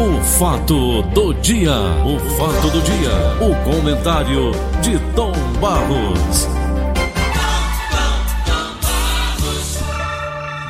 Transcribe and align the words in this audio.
O 0.00 0.22
fato 0.22 1.02
do 1.02 1.34
dia, 1.34 1.74
o 2.06 2.18
fato 2.38 2.70
do 2.70 2.80
dia, 2.80 3.10
o 3.38 3.70
comentário 3.70 4.50
de 4.80 4.98
Tom 5.14 5.32
Barros. 5.60 6.48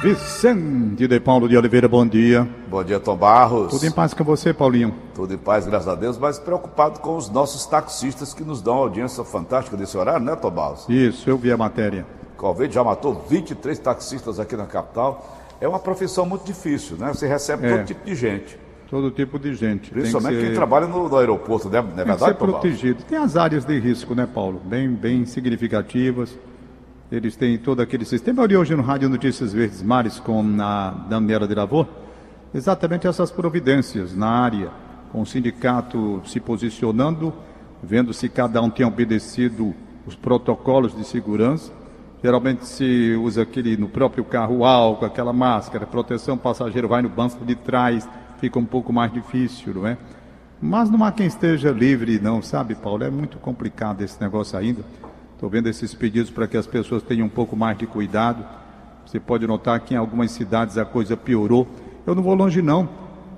Vicente 0.03 1.07
de 1.07 1.21
Paulo 1.21 1.49
de 1.49 1.57
Oliveira, 1.57 1.87
bom 1.87 2.05
dia. 2.05 2.49
Bom 2.69 2.83
dia, 2.83 2.99
Tom 2.99 3.17
Barros. 3.17 3.71
Tudo 3.71 3.87
em 3.87 3.93
paz 3.93 4.13
com 4.13 4.25
você, 4.25 4.53
Paulinho? 4.53 4.93
Tudo 5.15 5.33
em 5.33 5.39
paz, 5.39 5.65
graças 5.65 5.87
a 5.87 5.95
Deus, 5.95 6.19
mas 6.19 6.41
preocupado 6.41 6.99
com 6.99 7.17
os 7.17 7.31
nossos 7.31 7.65
taxistas 7.67 8.35
que 8.35 8.43
nos 8.43 8.61
dão 8.61 8.75
audiência 8.75 9.23
fantástica 9.23 9.77
desse 9.77 9.97
horário, 9.97 10.27
né, 10.27 10.35
Tom 10.35 10.51
Barros? 10.51 10.87
Isso, 10.89 11.31
eu 11.31 11.39
vi 11.39 11.53
a 11.53 11.57
matéria. 11.57 12.05
Covid 12.37 12.75
já 12.75 12.83
matou 12.83 13.25
23 13.29 13.79
taxistas 13.79 14.41
aqui 14.41 14.57
na 14.57 14.67
capital. 14.67 15.39
É 15.61 15.69
uma 15.69 15.79
profissão 15.79 16.27
muito 16.27 16.45
difícil, 16.45 16.97
né? 16.97 17.13
Você 17.15 17.29
recebe 17.29 17.67
É. 17.69 17.77
todo 17.77 17.87
tipo 17.87 18.05
de 18.05 18.15
gente. 18.17 18.59
Todo 18.91 19.11
tipo 19.13 19.39
de 19.39 19.55
gente. 19.55 19.83
Tem 19.83 19.91
que 19.91 20.01
Principalmente 20.01 20.41
ser- 20.41 20.47
quem 20.47 20.55
trabalha 20.55 20.87
no, 20.89 21.09
no 21.09 21.17
aeroporto, 21.17 21.69
né? 21.69 21.81
Não 21.81 21.89
é 21.89 21.93
Tem 21.93 21.93
que 21.93 22.09
verdade, 22.09 22.25
ser 22.33 22.35
Tom 22.35 22.47
Barros? 22.47 22.61
protegido. 22.61 23.03
Tem 23.05 23.19
as 23.19 23.37
áreas 23.37 23.65
de 23.65 23.79
risco, 23.79 24.15
né, 24.17 24.27
Paulo? 24.27 24.61
Bem, 24.65 24.89
bem 24.91 25.25
significativas. 25.25 26.37
Eles 27.11 27.37
têm 27.37 27.57
todo 27.57 27.81
aquele 27.81 28.05
sistema. 28.05 28.43
Eu 28.43 28.47
li 28.47 28.57
hoje 28.57 28.75
no 28.75 28.83
Rádio 28.83 29.09
Notícias 29.09 29.53
Verdes 29.53 29.83
Mares 29.83 30.19
com 30.19 30.45
a 30.61 30.91
Daniela 31.09 31.47
de 31.47 31.55
Lavor, 31.55 31.87
exatamente 32.55 33.07
essas 33.07 33.31
providências 33.31 34.15
na 34.17 34.29
área, 34.29 34.71
com 35.13 35.23
o 35.23 35.27
sindicato 35.27 36.21
se 36.25 36.39
posicionando, 36.41 37.33
vendo 37.83 38.13
se 38.13 38.29
cada 38.29 38.61
um 38.63 38.71
tem 38.71 38.85
obedecido 38.87 39.75
os 40.07 40.15
protocolos 40.17 40.97
de 40.97 41.05
segurança. 41.05 41.73
Geralmente 42.23 42.67
se 42.67 43.15
usa 43.21 43.43
aquele 43.43 43.77
no 43.77 43.89
próprio 43.89 44.23
carro 44.25 44.65
álcool, 44.65 45.07
aquela 45.07 45.33
máscara, 45.33 45.87
proteção, 45.87 46.35
o 46.35 46.39
passageiro 46.39 46.87
vai 46.87 47.03
no 47.03 47.09
banco 47.09 47.45
de 47.45 47.55
trás, 47.55 48.09
fica 48.41 48.59
um 48.59 48.65
pouco 48.65 48.93
mais 48.93 49.13
difícil, 49.13 49.75
não 49.75 49.87
é? 49.87 49.99
Mas 50.61 50.91
não 50.91 51.05
há 51.05 51.13
quem 51.13 51.27
esteja 51.27 51.71
livre, 51.71 52.19
não, 52.19 52.43
sabe, 52.43 52.75
Paulo? 52.75 53.05
É 53.05 53.11
muito 53.11 53.39
complicado 53.39 54.03
esse 54.03 54.21
negócio 54.21 54.59
ainda. 54.59 54.83
Estou 55.35 55.49
vendo 55.49 55.69
esses 55.69 55.95
pedidos 55.95 56.31
para 56.31 56.47
que 56.47 56.57
as 56.57 56.67
pessoas 56.67 57.03
tenham 57.03 57.27
um 57.27 57.31
pouco 57.31 57.57
mais 57.57 57.79
de 57.79 57.87
cuidado. 57.87 58.45
Você 59.07 59.21
pode 59.21 59.47
notar 59.47 59.79
que 59.81 59.95
em 59.95 59.97
algumas 59.97 60.31
cidades 60.31 60.77
a 60.77 60.85
coisa 60.85 61.17
piorou. 61.17 61.67
Eu 62.07 62.15
não 62.15 62.23
vou 62.23 62.35
longe, 62.35 62.61
não. 62.61 62.89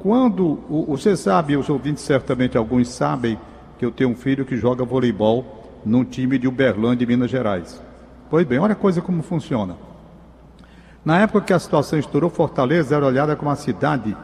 Quando, 0.00 0.58
você 0.88 1.16
sabe, 1.16 1.56
os 1.56 1.68
ouvintes 1.68 2.02
certamente 2.02 2.56
alguns 2.56 2.88
sabem, 2.88 3.38
que 3.78 3.84
eu 3.84 3.92
tenho 3.92 4.10
um 4.10 4.16
filho 4.16 4.44
que 4.44 4.56
joga 4.56 4.84
voleibol 4.84 5.80
num 5.84 6.04
time 6.04 6.38
de 6.38 6.48
Uberlândia, 6.48 7.06
Minas 7.06 7.30
Gerais. 7.30 7.80
Pois 8.28 8.46
bem, 8.46 8.58
olha 8.58 8.72
a 8.72 8.76
coisa 8.76 9.00
como 9.00 9.22
funciona. 9.22 9.76
Na 11.04 11.20
época 11.20 11.46
que 11.46 11.52
a 11.52 11.58
situação 11.58 11.98
estourou, 11.98 12.30
Fortaleza 12.30 12.96
era 12.96 13.06
olhada 13.06 13.36
como 13.36 13.50
a 13.50 13.56
cidade 13.56 14.16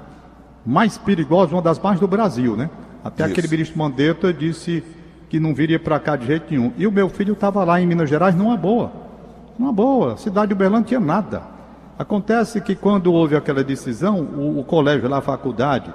mais 0.65 0.99
perigosa, 0.99 1.55
uma 1.55 1.63
das 1.63 1.79
mais 1.79 1.99
do 2.01 2.07
Brasil, 2.09 2.57
né? 2.57 2.69
Até 3.05 3.25
Isso. 3.25 3.33
aquele 3.33 3.49
ministro 3.49 3.79
Mandetta 3.79 4.33
disse 4.33 4.83
que 5.29 5.39
não 5.39 5.55
viria 5.55 5.79
para 5.79 5.99
cá 5.99 6.17
de 6.17 6.27
jeito 6.27 6.47
nenhum. 6.51 6.73
E 6.77 6.87
o 6.87 6.93
meu 6.93 7.09
filho 7.09 7.33
estava 7.35 7.63
lá 7.65 7.81
em 7.81 7.87
Minas 7.87 8.09
Gerais 8.09 8.35
numa 8.35 8.57
boa. 8.57 8.91
Numa 9.59 9.73
boa. 9.73 10.17
Cidade 10.17 10.49
de 10.49 10.55
Uberlândia 10.55 10.89
tinha 10.89 11.01
nada. 11.01 11.43
Acontece 11.99 12.61
que 12.61 12.75
quando 12.75 13.13
houve 13.13 13.35
aquela 13.37 13.63
decisão, 13.65 14.21
o, 14.21 14.61
o 14.61 14.65
colégio 14.65 15.09
lá, 15.09 15.19
a 15.19 15.23
faculdade, 15.23 15.93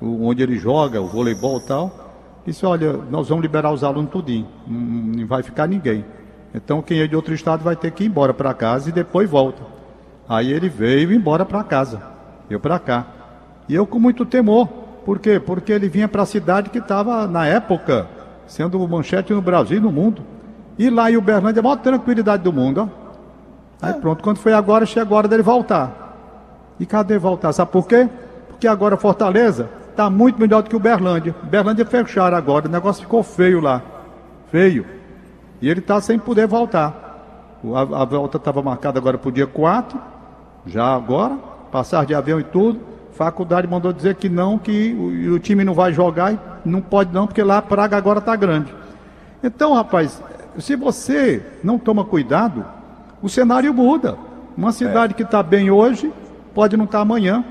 o- 0.00 0.26
onde 0.26 0.42
ele 0.42 0.56
joga, 0.58 1.00
o 1.00 1.06
voleibol 1.06 1.58
e 1.58 1.66
tal, 1.66 2.12
disse, 2.46 2.66
olha, 2.66 2.92
nós 3.10 3.28
vamos 3.28 3.42
liberar 3.42 3.72
os 3.72 3.84
alunos 3.84 4.10
tudinho. 4.10 4.46
Não, 4.66 4.80
não 4.80 5.26
vai 5.26 5.42
ficar 5.42 5.66
ninguém. 5.68 6.04
Então 6.54 6.82
quem 6.82 7.00
é 7.00 7.06
de 7.06 7.16
outro 7.16 7.34
estado 7.34 7.62
vai 7.62 7.76
ter 7.76 7.90
que 7.90 8.04
ir 8.04 8.06
embora 8.08 8.32
para 8.34 8.52
casa 8.54 8.88
e 8.88 8.92
depois 8.92 9.28
volta. 9.30 9.62
Aí 10.28 10.52
ele 10.52 10.68
veio 10.68 11.12
embora 11.12 11.44
para 11.44 11.62
casa. 11.64 12.00
Eu 12.50 12.58
para 12.60 12.78
cá. 12.78 13.06
E 13.68 13.74
eu 13.74 13.86
com 13.86 13.98
muito 13.98 14.24
temor. 14.24 14.66
Por 15.04 15.18
quê? 15.18 15.38
Porque 15.38 15.72
ele 15.72 15.88
vinha 15.88 16.08
para 16.08 16.22
a 16.22 16.26
cidade 16.26 16.70
que 16.70 16.78
estava, 16.78 17.26
na 17.26 17.46
época, 17.46 18.08
sendo 18.46 18.78
manchete 18.88 19.32
no 19.32 19.42
Brasil 19.42 19.78
e 19.78 19.80
no 19.80 19.92
mundo. 19.92 20.22
E 20.78 20.90
lá 20.90 21.10
em 21.10 21.16
Uberlândia, 21.16 21.60
a 21.60 21.62
maior 21.62 21.76
tranquilidade 21.76 22.42
do 22.42 22.52
mundo. 22.52 22.88
Ó. 22.88 23.04
Aí 23.80 23.92
pronto, 23.94 24.22
quando 24.22 24.38
foi 24.38 24.52
agora, 24.52 24.86
chegou 24.86 25.14
a 25.16 25.18
hora 25.18 25.28
dele 25.28 25.42
voltar. 25.42 26.04
E 26.80 26.86
cadê 26.86 27.18
voltar? 27.18 27.52
Sabe 27.52 27.70
por 27.70 27.86
quê? 27.86 28.08
Porque 28.48 28.66
agora 28.66 28.96
Fortaleza 28.96 29.68
está 29.90 30.08
muito 30.08 30.40
melhor 30.40 30.62
do 30.62 30.70
que 30.70 30.76
Uberlândia. 30.76 31.34
Uberlândia 31.42 31.84
fecharam 31.84 32.36
agora, 32.36 32.66
o 32.66 32.70
negócio 32.70 33.02
ficou 33.02 33.22
feio 33.22 33.60
lá. 33.60 33.82
Feio. 34.50 34.86
E 35.60 35.68
ele 35.68 35.80
está 35.80 36.00
sem 36.00 36.18
poder 36.18 36.46
voltar. 36.46 37.58
A, 37.74 38.02
a 38.02 38.04
volta 38.04 38.36
estava 38.36 38.62
marcada 38.62 38.98
agora 38.98 39.16
para 39.16 39.28
o 39.28 39.32
dia 39.32 39.46
4, 39.46 39.98
já 40.66 40.94
agora, 40.94 41.36
passar 41.70 42.04
de 42.04 42.14
avião 42.14 42.40
e 42.40 42.44
tudo. 42.44 42.80
Faculdade 43.14 43.66
mandou 43.68 43.92
dizer 43.92 44.16
que 44.16 44.28
não, 44.28 44.58
que 44.58 44.92
o, 44.92 45.34
o 45.34 45.38
time 45.38 45.62
não 45.64 45.72
vai 45.74 45.92
jogar 45.92 46.32
e 46.32 46.38
não 46.64 46.80
pode 46.80 47.12
não, 47.12 47.26
porque 47.26 47.42
lá 47.42 47.58
a 47.58 47.62
praga 47.62 47.96
agora 47.96 48.18
está 48.18 48.34
grande. 48.34 48.74
Então, 49.42 49.72
rapaz, 49.74 50.22
se 50.58 50.74
você 50.74 51.44
não 51.62 51.78
toma 51.78 52.04
cuidado, 52.04 52.64
o 53.22 53.28
cenário 53.28 53.72
muda. 53.72 54.16
Uma 54.56 54.72
cidade 54.72 55.14
que 55.14 55.22
está 55.22 55.42
bem 55.42 55.70
hoje 55.70 56.12
pode 56.54 56.76
não 56.76 56.84
estar 56.84 57.00
amanhã. 57.00 57.44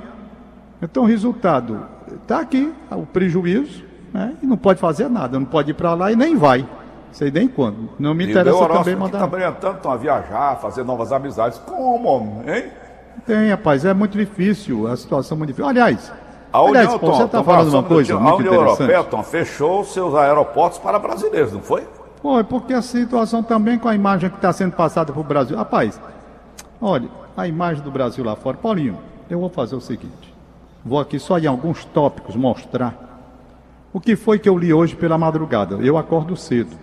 Então, 0.82 1.04
o 1.04 1.06
resultado 1.06 1.86
está 2.22 2.40
aqui, 2.40 2.74
o 2.92 3.06
prejuízo, 3.06 3.84
né? 4.14 4.34
e 4.42 4.46
não 4.46 4.58
pode 4.58 4.80
fazer 4.80 5.10
nada, 5.10 5.40
não 5.40 5.46
pode 5.46 5.72
ir 5.72 5.74
para 5.74 5.94
lá 5.94 6.12
e 6.12 6.16
nem 6.16 6.36
vai. 6.36 6.68
Sei 7.12 7.30
nem 7.30 7.48
quando. 7.48 7.90
Não 8.00 8.14
me 8.14 8.26
E 8.26 8.32
interessa 8.32 8.68
também 8.68 8.96
mandar. 8.96 9.20
tá 9.20 9.28
brilhantando, 9.28 9.78
estão 9.78 9.92
a 9.92 9.98
viajar, 9.98 10.56
fazer 10.60 10.84
novas 10.84 11.12
amizades. 11.12 11.60
Como, 11.60 12.42
hein? 12.48 12.66
Tem, 13.26 13.50
rapaz, 13.50 13.86
é 13.86 13.94
muito 13.94 14.18
difícil, 14.18 14.88
a 14.88 14.96
situação 14.98 15.36
é 15.36 15.40
muito 15.40 15.50
difícil. 15.50 15.70
Aliás, 15.70 16.12
A 16.52 16.60
aliás, 16.60 16.88
União, 16.88 17.00
pô, 17.00 17.08
Tom, 17.08 17.16
você 17.18 17.24
está 17.24 17.44
falando 17.44 17.70
uma 17.70 17.80
um 17.80 17.84
coisa 17.84 18.20
muito 18.20 18.34
A 18.34 18.36
União 18.36 18.54
interessante. 18.54 18.82
Europeia, 18.82 19.04
Tom, 19.04 19.24
fechou 19.24 19.84
seus 19.86 20.14
aeroportos 20.16 20.80
para 20.80 21.00
brasileiros, 21.00 21.54
não 21.54 21.62
foi? 21.62 21.88
Pô, 22.22 22.40
é 22.40 22.44
porque 22.44 22.74
a 22.74 22.82
situação 22.82 23.44
também 23.44 23.78
com 23.80 23.88
a 23.88 23.96
imagem 23.96 24.30
que 24.30 24.36
está 24.36 24.52
sendo 24.54 24.74
passada 24.76 25.12
para 25.12 25.22
o 25.22 25.24
Brasil. 25.24 25.58
Rapaz, 25.58 26.00
olha, 26.82 27.10
a 27.36 27.48
imagem 27.48 27.84
do 27.84 27.92
Brasil 27.92 28.24
lá 28.24 28.36
fora. 28.36 28.58
Paulinho, 28.58 28.98
eu 29.30 29.40
vou 29.40 29.50
fazer 29.50 29.76
o 29.76 29.82
seguinte: 29.82 30.34
vou 30.86 31.00
aqui 31.00 31.20
só 31.20 31.38
em 31.40 31.48
alguns 31.48 31.84
tópicos 31.86 32.36
mostrar 32.36 32.96
o 33.92 34.00
que 34.00 34.16
foi 34.16 34.40
que 34.40 34.50
eu 34.50 34.58
li 34.58 34.74
hoje 34.74 34.96
pela 34.96 35.18
madrugada. 35.18 35.76
Eu 35.76 35.98
acordo 35.98 36.36
cedo. 36.36 36.76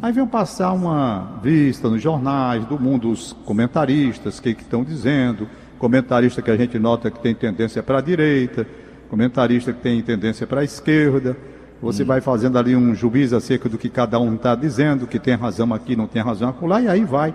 Aí 0.00 0.10
venho 0.10 0.26
passar 0.26 0.72
uma 0.72 1.38
vista 1.42 1.90
nos 1.90 2.00
jornais 2.00 2.64
do 2.64 2.80
mundo, 2.80 3.10
os 3.10 3.34
comentaristas, 3.44 4.38
o 4.38 4.42
que 4.42 4.50
estão 4.50 4.82
dizendo, 4.82 5.46
comentarista 5.78 6.40
que 6.40 6.50
a 6.50 6.56
gente 6.56 6.78
nota 6.78 7.10
que 7.10 7.20
tem 7.20 7.34
tendência 7.34 7.82
para 7.82 7.98
a 7.98 8.00
direita, 8.00 8.66
comentarista 9.10 9.74
que 9.74 9.80
tem 9.80 10.00
tendência 10.00 10.46
para 10.46 10.62
a 10.62 10.64
esquerda. 10.64 11.36
Você 11.82 12.04
vai 12.04 12.22
fazendo 12.22 12.58
ali 12.58 12.74
um 12.74 12.94
juízo 12.94 13.36
acerca 13.36 13.68
do 13.68 13.76
que 13.76 13.90
cada 13.90 14.18
um 14.18 14.34
está 14.34 14.54
dizendo, 14.54 15.06
que 15.06 15.18
tem 15.18 15.34
razão 15.34 15.74
aqui, 15.74 15.94
não 15.94 16.06
tem 16.06 16.22
razão 16.22 16.48
acolá, 16.48 16.80
e 16.80 16.88
aí 16.88 17.04
vai. 17.04 17.34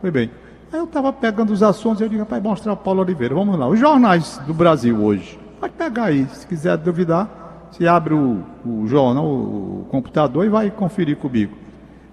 Foi 0.00 0.10
bem. 0.10 0.30
Aí 0.72 0.78
eu 0.78 0.84
estava 0.84 1.12
pegando 1.12 1.52
os 1.52 1.64
assuntos 1.64 2.00
e 2.00 2.04
eu 2.04 2.08
digo, 2.08 2.22
rapaz, 2.22 2.40
mostrar 2.40 2.74
o 2.74 2.76
Paulo 2.76 3.02
Oliveira, 3.02 3.34
vamos 3.34 3.58
lá. 3.58 3.66
Os 3.66 3.78
jornais 3.78 4.40
do 4.46 4.54
Brasil 4.54 4.96
hoje. 5.02 5.36
Pode 5.58 5.72
pegar 5.74 6.04
aí, 6.04 6.26
se 6.32 6.46
quiser 6.46 6.76
duvidar, 6.76 7.68
você 7.70 7.88
abre 7.88 8.14
o, 8.14 8.42
o 8.64 8.86
jornal, 8.86 9.26
o 9.26 9.86
computador 9.90 10.46
e 10.46 10.48
vai 10.48 10.70
conferir 10.70 11.16
comigo. 11.16 11.61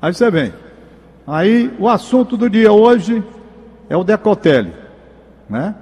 Aí 0.02 0.14
você 0.14 0.32
vem. 0.32 0.54
Aí 1.28 1.74
o 1.80 1.88
assunto 1.88 2.36
do 2.38 2.50
dia 2.50 2.72
hoje 2.72 3.24
é 3.90 3.98
o 3.98 4.04
Decotelli, 4.04 4.74
né? 5.50 5.76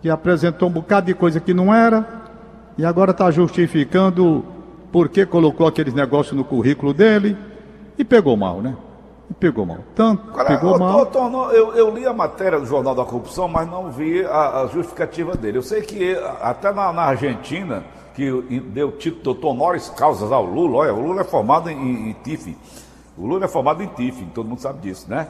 Que 0.00 0.08
apresentou 0.08 0.68
um 0.68 0.72
bocado 0.72 1.06
de 1.06 1.14
coisa 1.14 1.40
que 1.40 1.52
não 1.52 1.74
era 1.74 2.06
e 2.78 2.84
agora 2.84 3.10
está 3.10 3.30
justificando 3.30 4.44
por 4.92 5.08
que 5.08 5.26
colocou 5.26 5.66
aqueles 5.66 5.94
negócios 5.94 6.36
no 6.36 6.44
currículo 6.44 6.94
dele 6.94 7.36
e 7.98 8.04
pegou 8.04 8.36
mal, 8.36 8.62
né? 8.62 8.76
E 9.28 9.34
pegou 9.34 9.66
mal. 9.66 9.78
Tanto 9.94 10.22
pegou 10.46 10.76
ô, 10.76 10.78
mal. 10.78 11.00
ô, 11.00 11.06
Tom, 11.06 11.28
não, 11.28 11.50
eu, 11.50 11.72
eu 11.74 11.94
li 11.94 12.06
a 12.06 12.12
matéria 12.12 12.60
do 12.60 12.66
Jornal 12.66 12.94
da 12.94 13.04
Corrupção, 13.04 13.48
mas 13.48 13.68
não 13.68 13.90
vi 13.90 14.24
a, 14.24 14.62
a 14.62 14.66
justificativa 14.68 15.34
dele. 15.34 15.58
Eu 15.58 15.62
sei 15.62 15.82
que 15.82 16.16
até 16.40 16.72
na, 16.72 16.92
na 16.92 17.02
Argentina, 17.02 17.82
que 18.16 18.30
deu 18.72 18.92
título 18.92 19.22
doutor 19.22 19.50
honoris 19.50 19.90
causas 19.90 20.32
ao 20.32 20.42
Lula, 20.42 20.78
olha, 20.78 20.94
o 20.94 21.06
Lula 21.06 21.20
é 21.20 21.24
formado 21.24 21.68
em, 21.68 22.10
em. 22.10 22.56
O 23.16 23.26
Lula 23.26 23.44
é 23.44 23.48
formado 23.48 23.82
em 23.82 23.86
TIF, 23.88 24.24
todo 24.34 24.48
mundo 24.48 24.60
sabe 24.60 24.80
disso, 24.80 25.04
né? 25.08 25.28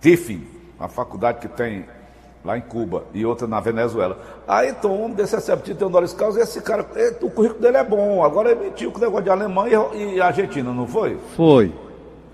TIF, 0.00 0.42
uma 0.78 0.88
faculdade 0.88 1.40
que 1.40 1.48
tem 1.48 1.84
lá 2.42 2.56
em 2.56 2.62
Cuba 2.62 3.04
e 3.12 3.26
outra 3.26 3.46
na 3.46 3.60
Venezuela. 3.60 4.18
Aí, 4.48 4.72
Tom, 4.72 5.04
um 5.04 5.10
desse 5.10 5.36
recebe 5.36 5.62
título 5.62 5.90
honoris 5.90 6.14
causas 6.14 6.40
e 6.40 6.42
esse 6.42 6.62
cara, 6.62 6.86
eh, 6.96 7.14
o 7.20 7.30
currículo 7.30 7.60
dele 7.60 7.76
é 7.76 7.84
bom. 7.84 8.24
Agora 8.24 8.50
ele 8.50 8.60
mentiu 8.64 8.90
com 8.90 8.96
o 8.96 9.00
negócio 9.02 9.24
de 9.24 9.30
Alemanha 9.30 9.84
e, 9.92 10.14
e 10.14 10.20
Argentina, 10.22 10.72
não 10.72 10.86
foi? 10.86 11.18
Foi. 11.36 11.70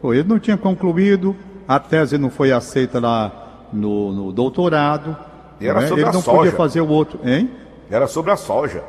Foi. 0.00 0.18
Ele 0.18 0.28
não 0.28 0.38
tinha 0.38 0.56
concluído, 0.56 1.34
a 1.66 1.80
tese 1.80 2.16
não 2.18 2.30
foi 2.30 2.52
aceita 2.52 3.00
lá 3.00 3.66
no, 3.72 4.12
no 4.12 4.32
doutorado. 4.32 5.16
E 5.60 5.66
era 5.66 5.80
né? 5.80 5.88
sobre 5.88 6.02
Ele 6.02 6.10
a 6.10 6.12
não 6.12 6.22
soja. 6.22 6.36
podia 6.36 6.52
fazer 6.52 6.80
o 6.82 6.88
outro, 6.88 7.18
hein? 7.28 7.50
Era 7.90 8.06
sobre 8.06 8.30
a 8.30 8.36
soja. 8.36 8.84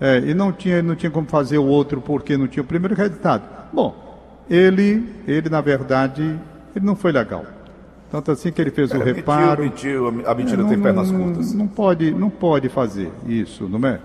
É, 0.00 0.18
e 0.18 0.34
não 0.34 0.52
tinha, 0.52 0.82
não 0.82 0.94
tinha 0.96 1.10
como 1.10 1.26
fazer 1.28 1.58
o 1.58 1.64
outro 1.66 2.00
porque 2.00 2.36
não 2.36 2.48
tinha 2.48 2.62
o 2.62 2.66
primeiro 2.66 2.94
resultado. 2.94 3.42
Bom, 3.72 3.94
ele, 4.50 5.06
ele 5.26 5.48
na 5.48 5.60
verdade, 5.60 6.22
ele 6.74 6.84
não 6.84 6.96
foi 6.96 7.12
legal. 7.12 7.44
Tanto 8.10 8.30
assim 8.30 8.52
que 8.52 8.60
ele 8.60 8.70
fez 8.70 8.90
o 8.90 8.98
Cara, 8.98 9.04
reparo. 9.12 9.62
Mentiu, 9.62 10.08
a 10.08 10.34
mentira 10.34 10.62
É, 10.62 10.66
tem 10.66 10.76
não, 10.76 10.82
pernas 10.82 11.10
não- 11.10 11.20
curtas. 11.24 11.54
Não 11.54 11.66
pode, 11.66 12.10
não 12.10 12.28
pode 12.30 12.68
fazer 12.68 13.10
isso, 13.26 13.68
não 13.68 13.88
é? 13.88 14.00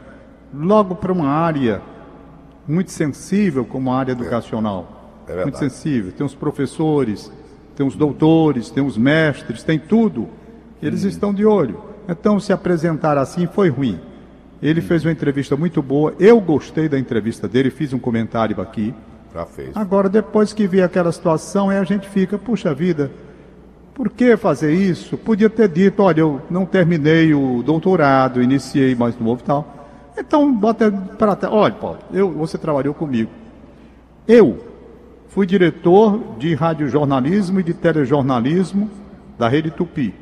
logo 0.54 0.96
para 0.96 1.12
uma 1.12 1.28
área 1.28 1.82
muito 2.66 2.90
sensível 2.92 3.66
como 3.66 3.92
a 3.92 3.98
área 3.98 4.14
educacional. 4.14 5.24
É 5.28 5.42
muito 5.44 5.58
sensível. 5.58 6.12
Tem 6.14 6.26
os 6.26 6.34
professores, 6.34 7.30
tem 7.76 7.86
os 7.86 7.96
doutores, 7.98 8.70
tem 8.70 8.82
os 8.86 8.98
mestres, 8.98 9.62
tem 9.64 9.78
tudo. 9.78 10.30
Eles 10.82 11.04
Hum. 11.04 11.08
estão 11.10 11.34
de 11.34 11.46
olho. 11.46 11.82
Então, 12.08 12.40
se 12.40 12.54
apresentar 12.54 13.18
assim 13.18 13.46
foi 13.46 13.68
ruim. 13.70 14.00
Ele 14.62 14.82
fez 14.82 15.06
uma 15.06 15.12
entrevista 15.12 15.56
muito 15.56 15.82
boa. 15.82 16.14
Eu 16.20 16.40
gostei 16.42 16.90
da 16.90 16.98
entrevista 16.98 17.48
dele, 17.48 17.70
fiz 17.70 17.94
um 17.94 18.00
comentário 18.00 18.60
aqui. 18.60 18.94
Já 19.34 19.46
fez. 19.46 19.76
Agora, 19.76 20.10
depois 20.10 20.54
que 20.54 20.68
vê 20.68 20.82
aquela 20.82 21.12
situação, 21.12 21.70
aí 21.70 21.78
a 21.78 21.84
gente 21.84 22.08
fica, 22.10 22.38
puxa 22.38 22.74
vida, 22.74 23.12
por 23.94 24.10
que 24.10 24.36
fazer 24.38 24.74
isso? 24.74 25.18
Podia 25.18 25.50
ter 25.50 25.68
dito, 25.68 26.02
olha, 26.02 26.22
eu 26.22 26.42
não 26.50 26.66
terminei 26.66 27.34
o 27.34 27.62
doutorado, 27.64 28.42
iniciei 28.42 28.96
mais 28.96 29.20
novo 29.20 29.42
e 29.42 29.46
tal. 29.46 29.78
Então, 30.18 30.52
bota 30.52 30.92
para 30.92 31.36
trás. 31.36 31.54
Olha, 31.54 31.74
Paulo, 31.74 32.00
eu, 32.12 32.32
você 32.32 32.58
trabalhou 32.58 32.94
comigo. 32.94 33.30
Eu 34.28 34.58
fui 35.30 35.46
diretor 35.46 36.20
de 36.40 36.56
radiojornalismo 36.56 37.60
e 37.60 37.64
de 37.64 37.74
telejornalismo 37.74 38.90
da 39.38 39.48
Rede 39.48 39.70
Tupi. 39.70 40.14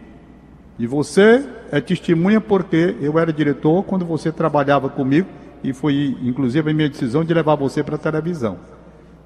E 0.77 0.85
você 0.85 1.45
é 1.71 1.81
testemunha 1.81 2.39
porque 2.41 2.95
eu 3.01 3.17
era 3.19 3.31
diretor 3.33 3.83
quando 3.83 4.05
você 4.05 4.31
trabalhava 4.31 4.89
comigo 4.89 5.27
e 5.63 5.73
foi, 5.73 6.15
inclusive, 6.21 6.69
a 6.69 6.73
minha 6.73 6.89
decisão 6.89 7.23
de 7.23 7.33
levar 7.33 7.55
você 7.55 7.83
para 7.83 7.95
a 7.95 7.97
televisão. 7.99 8.57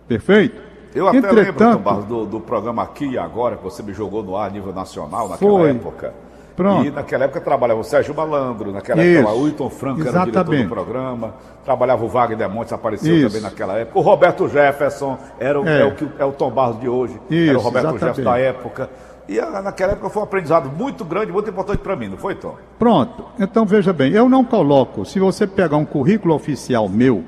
Perfeito? 0.07 0.61
Eu 0.95 1.07
até 1.07 1.17
lembro, 1.19 1.39
Entretanto- 1.41 1.77
Tom 1.77 1.83
Barros, 1.83 2.05
do, 2.05 2.25
do 2.25 2.39
programa 2.39 2.81
Aqui 2.83 3.05
e 3.11 3.17
Agora, 3.17 3.57
que 3.57 3.63
você 3.63 3.83
me 3.83 3.93
jogou 3.93 4.23
no 4.23 4.35
ar 4.35 4.49
a 4.49 4.51
nível 4.51 4.73
nacional 4.73 5.29
naquela 5.29 5.51
Foi. 5.51 5.69
época. 5.69 6.13
Pronto. 6.55 6.85
E 6.87 6.91
naquela 6.91 7.23
época 7.23 7.39
trabalhava 7.39 7.79
o 7.79 7.83
Sérgio 7.85 8.13
Malandro, 8.13 8.71
naquela 8.73 9.01
Isso. 9.01 9.19
época 9.21 9.33
o 9.33 9.43
Wilton 9.43 9.69
Franco 9.69 10.01
era 10.01 10.09
o 10.09 10.11
diretor 10.11 10.29
Exatamente. 10.29 10.63
do 10.63 10.69
programa, 10.69 11.33
trabalhava 11.63 12.03
o 12.03 12.09
Wagner 12.09 12.49
Montes, 12.49 12.73
apareceu 12.73 13.15
Isso. 13.15 13.27
também 13.27 13.41
naquela 13.41 13.77
época. 13.77 13.97
O 13.97 14.01
Roberto 14.01 14.45
Jefferson 14.49 15.17
era 15.39 15.57
o, 15.61 15.65
É. 15.65 15.81
é. 15.81 15.85
o, 15.85 15.91
que, 15.95 16.05
é 16.19 16.25
o 16.25 16.33
Tom 16.33 16.49
Barros 16.51 16.81
de 16.81 16.89
hoje, 16.89 17.13
Isso, 17.29 17.49
era 17.51 17.57
o 17.57 17.61
Roberto 17.61 17.85
exatamente. 17.95 18.15
Jefferson 18.17 18.23
da 18.31 18.37
época. 18.39 18.89
E 19.29 19.39
a- 19.39 19.61
naquela 19.61 19.91
época 19.93 20.09
foi 20.09 20.21
um 20.21 20.25
aprendizado 20.25 20.71
muito 20.75 21.05
grande, 21.05 21.31
muito 21.31 21.47
importante 21.51 21.77
para 21.77 21.95
mim, 21.95 22.07
não 22.07 22.17
foi, 22.17 22.33
Tom? 22.33 22.55
Pronto. 22.79 23.25
Então 23.39 23.63
veja 23.63 23.93
bem, 23.93 24.11
eu 24.11 24.27
não 24.27 24.43
coloco, 24.43 25.05
se 25.05 25.19
você 25.19 25.45
pegar 25.45 25.77
um 25.77 25.85
currículo 25.85 26.33
oficial 26.33 26.89
meu, 26.89 27.23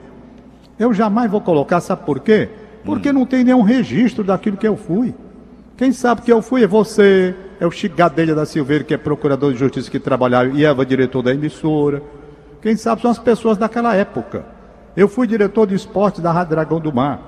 eu 0.80 0.92
jamais 0.96 1.30
vou 1.30 1.40
colocar, 1.40 1.80
sabe 1.80 2.04
por 2.04 2.20
quê? 2.20 2.50
Porque 2.84 3.14
não 3.14 3.24
tem 3.24 3.44
nenhum 3.44 3.62
registro 3.62 4.24
daquilo 4.24 4.58
que 4.58 4.68
eu 4.68 4.76
fui. 4.76 5.14
Quem 5.78 5.92
sabe 5.92 6.24
que 6.24 6.34
eu 6.34 6.42
fui 6.42 6.64
é 6.64 6.68
você, 6.68 7.36
é 7.60 7.68
o 7.68 7.72
Chico 7.72 7.96
Gadelha 7.96 8.34
da 8.34 8.48
Silveira, 8.48 8.84
que 8.84 8.96
é 8.96 8.98
procurador 8.98 9.52
de 9.54 9.60
justiça 9.60 9.92
que 9.92 10.00
trabalhava 10.00 10.48
e 10.50 10.66
era 10.66 10.84
diretor 10.84 11.22
da 11.22 11.32
emissora. 11.32 12.02
Quem 12.64 12.76
sabe 12.76 13.04
são 13.04 13.12
as 13.12 13.20
pessoas 13.20 13.60
daquela 13.60 13.96
época. 13.96 14.44
Eu 14.98 15.08
fui 15.08 15.28
diretor 15.28 15.68
de 15.68 15.76
esporte 15.76 16.20
da 16.20 16.32
Rádio 16.32 16.52
Dragão 16.56 16.80
do 16.80 16.92
Mar. 16.92 17.20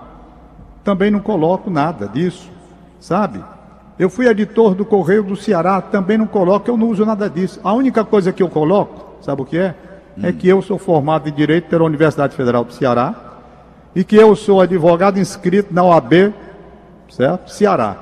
Também 0.84 1.12
não 1.12 1.20
coloco 1.20 1.70
nada 1.70 2.08
disso, 2.08 2.52
sabe? 3.00 3.40
Eu 3.98 4.10
fui 4.10 4.28
editor 4.28 4.74
do 4.74 4.84
Correio 4.84 5.22
do 5.22 5.36
Ceará, 5.36 5.80
também 5.80 6.18
não 6.18 6.26
coloco, 6.26 6.70
eu 6.70 6.76
não 6.76 6.90
uso 6.90 7.06
nada 7.06 7.30
disso. 7.30 7.60
A 7.64 7.74
única 7.74 8.04
coisa 8.04 8.34
que 8.34 8.42
eu 8.42 8.50
coloco, 8.50 9.22
sabe 9.22 9.42
o 9.42 9.46
que 9.46 9.58
é? 9.58 9.76
É 10.22 10.32
que 10.32 10.48
eu 10.48 10.62
sou 10.62 10.78
formado 10.78 11.30
em 11.30 11.32
Direito 11.32 11.70
pela 11.70 11.84
Universidade 11.84 12.36
Federal 12.36 12.64
do 12.64 12.74
Ceará 12.74 13.16
e 13.96 14.04
que 14.04 14.16
eu 14.16 14.36
sou 14.36 14.62
advogado 14.62 15.20
inscrito 15.20 15.74
na 15.74 15.84
OAB, 15.84 16.34
certo? 17.10 17.52
Ceará. 17.52 17.98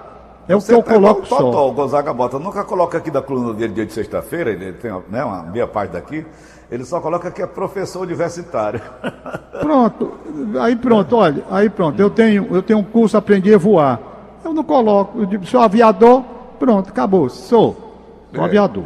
É 0.47 0.55
o 0.55 0.61
que 0.61 0.73
eu 0.73 0.81
coloco 0.81 1.21
o 1.21 1.27
Totó, 1.27 1.51
só. 1.51 1.69
o 1.69 1.71
Gonzaga 1.73 2.13
Bota, 2.13 2.39
nunca 2.39 2.63
coloca 2.63 2.97
aqui 2.97 3.11
da 3.11 3.21
coluna 3.21 3.53
dele 3.53 3.73
dia 3.73 3.85
de 3.85 3.93
sexta-feira, 3.93 4.49
ele 4.49 4.73
tem 4.73 4.91
né, 5.09 5.23
uma 5.23 5.43
meia 5.43 5.67
página 5.67 5.99
daqui, 5.99 6.25
ele 6.69 6.83
só 6.83 6.99
coloca 6.99 7.29
que 7.31 7.41
é 7.41 7.47
professor 7.47 8.01
universitário. 8.01 8.81
Pronto, 9.61 10.13
aí 10.59 10.75
pronto, 10.75 11.15
olha, 11.15 11.43
aí 11.51 11.69
pronto, 11.69 11.99
eu 12.01 12.09
tenho, 12.09 12.47
eu 12.49 12.63
tenho 12.63 12.79
um 12.79 12.83
curso, 12.83 13.15
aprendi 13.15 13.53
a 13.53 13.57
voar. 13.57 14.10
Eu 14.43 14.53
não 14.53 14.63
coloco, 14.63 15.19
eu 15.19 15.25
digo, 15.25 15.45
sou 15.45 15.61
aviador, 15.61 16.23
pronto, 16.59 16.89
acabou, 16.89 17.29
sou, 17.29 17.75
sou 18.33 18.43
É. 18.43 18.45
aviador. 18.45 18.85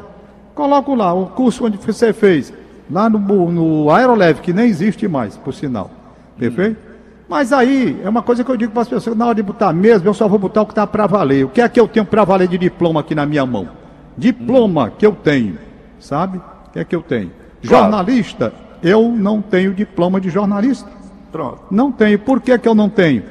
Coloco 0.53 0.93
lá, 0.95 1.13
o 1.13 1.27
curso 1.27 1.65
onde 1.65 1.77
você 1.77 2.13
fez, 2.13 2.53
lá 2.89 3.09
no, 3.09 3.19
no 3.51 3.91
Aeroleve, 3.91 4.41
que 4.41 4.53
nem 4.53 4.67
existe 4.67 5.07
mais, 5.07 5.35
por 5.37 5.53
sinal. 5.53 5.89
Perfeito? 6.37 6.77
Mas 7.27 7.51
aí, 7.51 7.99
é 8.03 8.07
uma 8.09 8.21
coisa 8.21 8.43
que 8.43 8.51
eu 8.51 8.55
digo 8.57 8.71
para 8.71 8.83
as 8.83 8.87
pessoas, 8.87 9.15
na 9.17 9.25
hora 9.25 9.35
de 9.35 9.41
botar 9.43 9.73
mesmo, 9.73 10.07
eu 10.07 10.13
só 10.13 10.27
vou 10.27 10.37
botar 10.37 10.61
o 10.61 10.65
que 10.65 10.71
está 10.73 10.85
para 10.85 11.07
valer. 11.07 11.45
O 11.45 11.49
que 11.49 11.59
é 11.61 11.67
que 11.67 11.79
eu 11.79 11.87
tenho 11.87 12.05
para 12.05 12.23
valer 12.23 12.47
de 12.47 12.57
diploma 12.57 12.99
aqui 12.99 13.15
na 13.15 13.25
minha 13.25 13.45
mão? 13.45 13.67
Diploma 14.17 14.91
que 14.97 15.05
eu 15.05 15.13
tenho, 15.13 15.57
sabe? 15.99 16.37
O 16.37 16.71
que 16.71 16.79
é 16.79 16.83
que 16.85 16.95
eu 16.95 17.01
tenho? 17.01 17.31
Claro. 17.67 17.85
Jornalista, 17.85 18.53
eu 18.83 19.09
não 19.09 19.41
tenho 19.41 19.73
diploma 19.73 20.21
de 20.21 20.29
jornalista. 20.29 20.87
Pronto. 21.31 21.61
Não 21.71 21.91
tenho. 21.91 22.19
Por 22.19 22.39
que, 22.39 22.57
que 22.59 22.67
eu 22.67 22.75
não 22.75 22.87
tenho? 22.87 23.23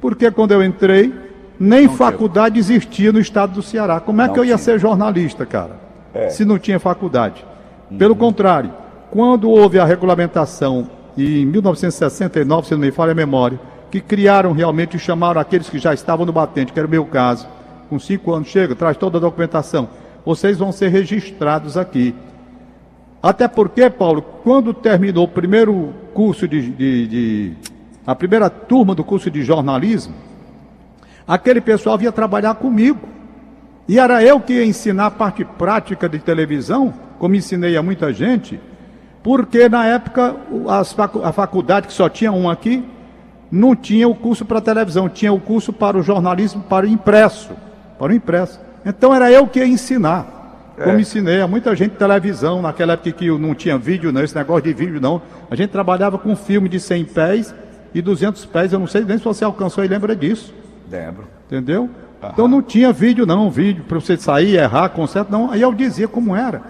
Porque 0.00 0.30
quando 0.30 0.52
eu 0.52 0.64
entrei, 0.64 1.14
nem 1.62 1.88
faculdade 1.88 2.58
existia 2.58 3.12
no 3.12 3.20
estado 3.20 3.52
do 3.54 3.62
Ceará. 3.62 4.00
Como 4.00 4.20
é 4.20 4.26
Não 4.26 4.34
que 4.34 4.40
eu 4.40 4.44
ia 4.44 4.56
tinha. 4.56 4.58
ser 4.64 4.78
jornalista, 4.80 5.46
cara? 5.46 5.76
É. 6.12 6.28
Se 6.28 6.44
não 6.44 6.58
tinha 6.58 6.78
faculdade. 6.80 7.44
Pelo 7.98 8.16
contrário, 8.16 8.72
quando 9.10 9.48
houve 9.50 9.78
a 9.78 9.84
regulamentação 9.84 10.88
em 11.16 11.44
1969, 11.46 12.66
se 12.68 12.72
não 12.74 12.80
me 12.80 12.90
falha 12.90 13.12
a 13.12 13.14
memória, 13.14 13.60
que 13.90 14.00
criaram 14.00 14.52
realmente 14.52 14.96
e 14.96 15.00
chamaram 15.00 15.40
aqueles 15.40 15.68
que 15.68 15.78
já 15.78 15.92
estavam 15.92 16.24
no 16.24 16.32
batente, 16.32 16.72
que 16.72 16.78
era 16.78 16.88
o 16.88 16.90
meu 16.90 17.04
caso, 17.04 17.46
com 17.90 17.98
cinco 17.98 18.32
anos, 18.32 18.48
chega, 18.48 18.74
traz 18.74 18.96
toda 18.96 19.18
a 19.18 19.20
documentação. 19.20 19.88
Vocês 20.24 20.58
vão 20.58 20.72
ser 20.72 20.88
registrados 20.88 21.76
aqui. 21.76 22.14
Até 23.22 23.46
porque, 23.46 23.88
Paulo, 23.90 24.22
quando 24.42 24.72
terminou 24.74 25.24
o 25.24 25.28
primeiro 25.28 25.90
curso 26.14 26.48
de, 26.48 26.70
de- 26.70 27.06
de- 27.06 27.52
a 28.06 28.14
primeira 28.14 28.48
turma 28.50 28.94
do 28.94 29.04
curso 29.04 29.30
de 29.30 29.42
jornalismo, 29.42 30.14
aquele 31.26 31.60
pessoal 31.60 31.96
vinha 31.98 32.12
trabalhar 32.12 32.54
comigo. 32.54 33.00
E 33.88 33.98
era 33.98 34.22
eu 34.22 34.40
que 34.40 34.54
ia 34.54 34.64
ensinar 34.64 35.06
a 35.06 35.10
parte 35.10 35.44
prática 35.44 36.08
de 36.08 36.18
televisão, 36.18 36.94
como 37.18 37.34
ensinei 37.34 37.76
a 37.76 37.82
muita 37.82 38.12
gente, 38.12 38.60
porque 39.22 39.68
na 39.68 39.86
época 39.86 40.36
facu- 40.94 41.22
a 41.24 41.32
faculdade, 41.32 41.86
que 41.88 41.92
só 41.92 42.08
tinha 42.08 42.32
um 42.32 42.48
aqui, 42.48 42.84
não 43.50 43.74
tinha 43.76 44.08
o 44.08 44.14
curso 44.14 44.44
para 44.44 44.60
televisão, 44.60 45.08
tinha 45.08 45.32
o 45.32 45.38
curso 45.40 45.72
para 45.72 45.98
o 45.98 46.02
jornalismo 46.02 46.62
para 46.62 46.86
o 46.86 46.88
impresso. 46.88 47.50
Para 47.98 48.12
o 48.12 48.14
impresso. 48.14 48.60
Então 48.84 49.14
era 49.14 49.30
eu 49.30 49.46
que 49.46 49.58
ia 49.58 49.66
ensinar. 49.66 50.72
Como 50.84 50.98
ensinei 50.98 51.40
a 51.40 51.46
muita 51.46 51.76
gente 51.76 51.92
televisão, 51.96 52.62
naquela 52.62 52.94
época 52.94 53.12
que 53.12 53.30
não 53.30 53.54
tinha 53.54 53.76
vídeo, 53.76 54.10
não, 54.10 54.22
esse 54.22 54.34
negócio 54.34 54.62
de 54.62 54.72
vídeo 54.72 55.00
não. 55.00 55.20
A 55.50 55.54
gente 55.54 55.68
trabalhava 55.70 56.16
com 56.18 56.34
filme 56.34 56.68
de 56.68 56.80
100 56.80 57.04
pés 57.04 57.54
e 57.94 58.00
200 58.00 58.46
pés, 58.46 58.72
eu 58.72 58.78
não 58.78 58.86
sei 58.86 59.04
nem 59.04 59.18
se 59.18 59.24
você 59.24 59.44
alcançou 59.44 59.84
e 59.84 59.88
lembra 59.88 60.16
disso. 60.16 60.52
Lembro. 60.92 61.24
Entendeu? 61.46 61.88
Então 62.32 62.46
não 62.46 62.62
tinha 62.62 62.92
vídeo 62.92 63.26
não, 63.26 63.50
vídeo 63.50 63.84
para 63.88 63.98
você 63.98 64.16
sair, 64.16 64.56
errar, 64.56 64.90
conserto, 64.90 65.32
não. 65.32 65.50
Aí 65.50 65.60
eu 65.60 65.72
dizia 65.74 66.06
como 66.06 66.36
era. 66.36 66.62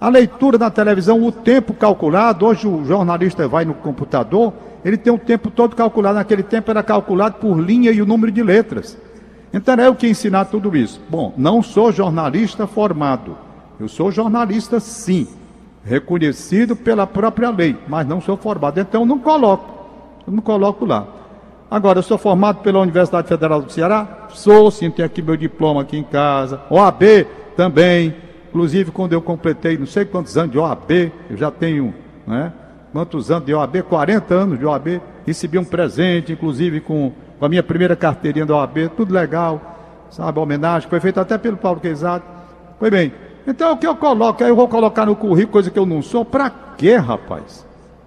A 0.00 0.08
leitura 0.08 0.58
na 0.58 0.70
televisão, 0.70 1.22
o 1.22 1.30
tempo 1.30 1.72
calculado, 1.72 2.44
hoje 2.44 2.66
o 2.66 2.84
jornalista 2.84 3.46
vai 3.46 3.64
no 3.64 3.74
computador, 3.74 4.52
ele 4.84 4.96
tem 4.96 5.12
o 5.12 5.18
tempo 5.18 5.50
todo 5.50 5.76
calculado, 5.76 6.16
naquele 6.16 6.42
tempo 6.42 6.70
era 6.70 6.82
calculado 6.82 7.36
por 7.36 7.58
linha 7.58 7.92
e 7.92 8.02
o 8.02 8.06
número 8.06 8.32
de 8.32 8.42
letras. 8.42 8.98
Então 9.52 9.72
era 9.72 9.84
eu 9.84 9.94
que 9.94 10.08
ensinar 10.08 10.46
tudo 10.46 10.76
isso. 10.76 11.00
Bom, 11.08 11.32
não 11.36 11.62
sou 11.62 11.92
jornalista 11.92 12.66
formado. 12.66 13.36
Eu 13.78 13.88
sou 13.88 14.10
jornalista 14.10 14.80
sim, 14.80 15.28
reconhecido 15.84 16.74
pela 16.74 17.06
própria 17.06 17.50
lei, 17.50 17.76
mas 17.86 18.06
não 18.06 18.20
sou 18.20 18.36
formado. 18.36 18.80
Então 18.80 19.06
não 19.06 19.18
coloco. 19.18 19.72
Eu 20.26 20.32
não 20.32 20.42
coloco 20.42 20.84
lá. 20.84 21.06
Agora, 21.70 21.98
eu 21.98 22.02
sou 22.02 22.18
formado 22.18 22.60
pela 22.60 22.78
Universidade 22.78 23.26
Federal 23.26 23.62
do 23.62 23.72
Ceará? 23.72 24.26
Sou, 24.30 24.70
sim, 24.70 24.90
tenho 24.90 25.06
aqui 25.06 25.22
meu 25.22 25.36
diploma 25.36 25.82
aqui 25.82 25.96
em 25.96 26.02
casa. 26.02 26.60
OAB 26.70 27.26
também. 27.56 28.14
Inclusive, 28.48 28.92
quando 28.92 29.12
eu 29.12 29.20
completei 29.20 29.76
não 29.76 29.86
sei 29.86 30.04
quantos 30.04 30.36
anos 30.36 30.52
de 30.52 30.58
OAB, 30.58 31.10
eu 31.28 31.36
já 31.36 31.50
tenho, 31.50 31.92
né? 32.26 32.52
Quantos 32.92 33.30
anos 33.30 33.46
de 33.46 33.54
OAB? 33.54 33.82
40 33.82 34.34
anos 34.34 34.58
de 34.58 34.64
OAB. 34.64 35.00
Recebi 35.26 35.58
um 35.58 35.64
presente, 35.64 36.32
inclusive, 36.32 36.80
com, 36.80 37.10
com 37.38 37.44
a 37.44 37.48
minha 37.48 37.62
primeira 37.62 37.96
carteirinha 37.96 38.46
da 38.46 38.54
OAB, 38.54 38.90
tudo 38.96 39.12
legal, 39.12 40.06
sabe? 40.10 40.38
A 40.38 40.42
homenagem, 40.42 40.88
foi 40.88 41.00
feita 41.00 41.20
até 41.22 41.36
pelo 41.36 41.56
Paulo 41.56 41.80
Quezado. 41.80 42.22
Foi 42.78 42.90
bem. 42.90 43.12
Então, 43.46 43.72
o 43.72 43.76
que 43.76 43.86
eu 43.86 43.96
coloco? 43.96 44.44
Aí 44.44 44.50
Eu 44.50 44.56
vou 44.56 44.68
colocar 44.68 45.04
no 45.04 45.16
currículo 45.16 45.52
coisa 45.52 45.70
que 45.70 45.78
eu 45.78 45.86
não 45.86 46.00
sou. 46.00 46.24
Pra 46.24 46.50
quê, 46.76 46.94
rapaz? 46.94 47.63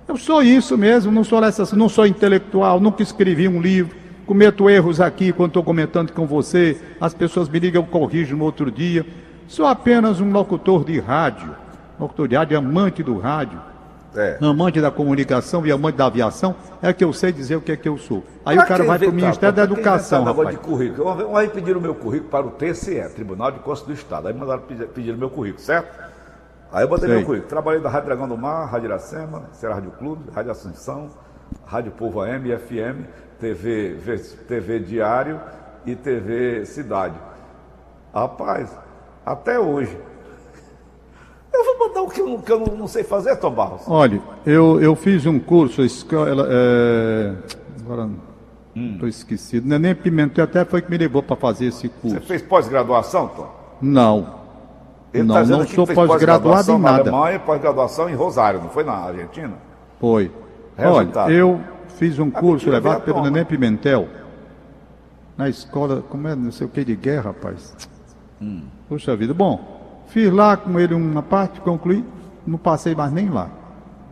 Eu 0.07 0.17
sou 0.17 0.41
isso 0.41 0.77
mesmo, 0.77 1.11
não 1.11 1.23
sou 1.23 1.43
essa, 1.43 1.75
não 1.75 1.89
sou 1.89 2.05
intelectual, 2.05 2.79
nunca 2.79 3.03
escrevi 3.03 3.47
um 3.47 3.61
livro, 3.61 3.95
cometo 4.25 4.69
erros 4.69 5.01
aqui 5.01 5.33
quando 5.33 5.49
estou 5.49 5.63
comentando 5.63 6.11
com 6.13 6.25
você, 6.25 6.79
as 6.99 7.13
pessoas 7.13 7.49
me 7.49 7.59
ligam, 7.59 7.81
eu 7.83 7.87
corrijo 7.87 8.35
no 8.35 8.45
outro 8.45 8.71
dia. 8.71 9.05
Sou 9.47 9.65
apenas 9.65 10.19
um 10.21 10.31
locutor 10.31 10.85
de 10.85 10.99
rádio, 10.99 11.53
locutor 11.99 12.27
de 12.27 12.35
rádio, 12.35 12.57
amante 12.57 13.03
do 13.03 13.17
rádio, 13.17 13.59
É. 14.15 14.37
amante 14.41 14.79
da 14.81 14.89
comunicação 14.89 15.65
e 15.67 15.71
amante 15.71 15.97
da 15.97 16.05
aviação, 16.05 16.55
é 16.81 16.91
que 16.93 17.03
eu 17.03 17.11
sei 17.11 17.31
dizer 17.33 17.57
o 17.57 17.61
que 17.61 17.71
é 17.73 17.77
que 17.77 17.87
eu 17.87 17.97
sou. 17.97 18.23
Aí 18.45 18.55
o 18.55 18.59
Pra 18.59 18.65
cara 18.67 18.79
quem 18.79 18.87
vai 18.87 18.99
para 18.99 19.09
o 19.09 19.13
Ministério 19.13 19.55
da 19.55 19.63
Educação, 19.63 20.23
rapaz. 20.23 20.49
de 20.51 20.57
currículo. 20.57 21.03
Uma 21.27 21.39
vez, 21.41 21.51
pediram 21.51 21.79
o 21.79 21.81
meu 21.83 21.93
currículo 21.93 22.29
para 22.29 22.45
o 22.47 22.51
TCE, 22.51 23.09
Tribunal 23.13 23.51
de 23.51 23.59
Contas 23.59 23.81
do 23.83 23.91
Estado. 23.93 24.27
Aí 24.29 24.33
mandaram 24.33 24.61
pedir, 24.61 24.87
pediram 24.87 25.17
meu 25.17 25.29
currículo, 25.29 25.61
certo? 25.63 26.06
Aí 26.71 26.83
eu 26.83 26.87
botei 26.89 27.07
Sei. 27.07 27.17
meu 27.17 27.25
currículo. 27.25 27.49
Trabalhei 27.49 27.81
na 27.81 27.89
Rádio 27.89 28.07
Dragão 28.07 28.27
do 28.27 28.37
Mar, 28.37 28.65
Rádio 28.65 28.87
Iracema, 28.87 29.43
Serra 29.53 29.75
Rádio 29.75 29.91
Clube, 29.91 30.23
Rádio 30.33 30.51
Ascensão, 30.51 31.09
Rádio 31.65 31.91
Povo 31.93 32.21
AM, 32.21 32.49
FM, 32.57 33.05
TV, 33.39 33.95
TV 34.47 34.79
Diário 34.79 35.39
e 35.85 35.95
TV 35.95 36.65
Cidade. 36.65 37.15
Rapaz, 38.13 38.69
até 39.25 39.59
hoje. 39.59 39.97
Eu 41.53 41.63
vou 41.63 41.87
mandar 41.87 42.01
o 42.01 42.09
que 42.09 42.21
eu, 42.21 42.27
não- 42.27 42.41
que 42.41 42.51
eu 42.51 42.59
não, 42.59 42.87
sei 42.87 43.03
fazer, 43.03 43.35
Tom 43.37 43.51
Barros. 43.51 43.81
Olha, 43.87 44.21
eu, 44.45 44.81
eu 44.81 44.95
fiz 44.95 45.25
um 45.25 45.39
curso, 45.39 45.81
escola, 45.81 46.45
é, 46.49 47.33
agora 47.79 48.09
Hum. 48.75 48.93
estou 48.93 49.07
esquecido, 49.07 49.67
não 49.67 49.77
é 49.77 49.79
nem 49.79 49.95
Pimentel, 49.95 50.43
até 50.43 50.63
foi 50.65 50.81
que 50.83 50.91
me 50.91 50.97
levou 50.97 51.23
para 51.23 51.35
fazer 51.35 51.65
esse 51.67 51.87
Você 51.87 51.93
curso. 52.01 52.21
fez 52.27 52.41
pós-graduação, 52.43 53.27
Tom? 53.29 53.49
Não, 53.81 54.36
Ele 55.13 55.23
Não, 55.23 55.35
tá 55.35 55.43
não 55.45 55.65
sou 55.65 55.87
pós-graduado 55.87 56.71
em 56.71 56.79
na 56.79 56.91
nada. 56.91 57.09
Alemanha, 57.09 57.39
pós-graduação 57.39 58.09
em 58.09 58.13
Rosário, 58.15 58.61
não 58.61 58.69
foi 58.69 58.83
na 58.83 58.93
Argentina? 58.93 59.53
foi. 59.99 60.31
Resultado. 60.77 61.25
Olha, 61.27 61.33
eu 61.33 61.59
fiz 61.97 62.19
um 62.19 62.29
curso 62.29 62.69
levado 62.69 63.01
pelo. 63.01 63.21
Neném 63.23 63.43
Pimentel, 63.43 64.07
na 65.35 65.49
escola, 65.49 66.03
como 66.07 66.27
é, 66.27 66.35
não 66.35 66.51
sei 66.51 66.67
o 66.67 66.69
que 66.69 66.85
de 66.85 66.95
guerra, 66.95 67.29
rapaz. 67.29 67.75
Hum. 68.39 68.61
Puxa 68.87 69.15
vida, 69.15 69.33
bom, 69.33 69.59
fiz 70.07 70.31
lá 70.31 70.55
com 70.55 70.79
ele 70.79 70.93
uma 70.93 71.23
parte, 71.23 71.59
concluí, 71.61 72.05
não 72.45 72.59
passei 72.59 72.93
mais 72.93 73.11
nem 73.11 73.27
lá, 73.29 73.49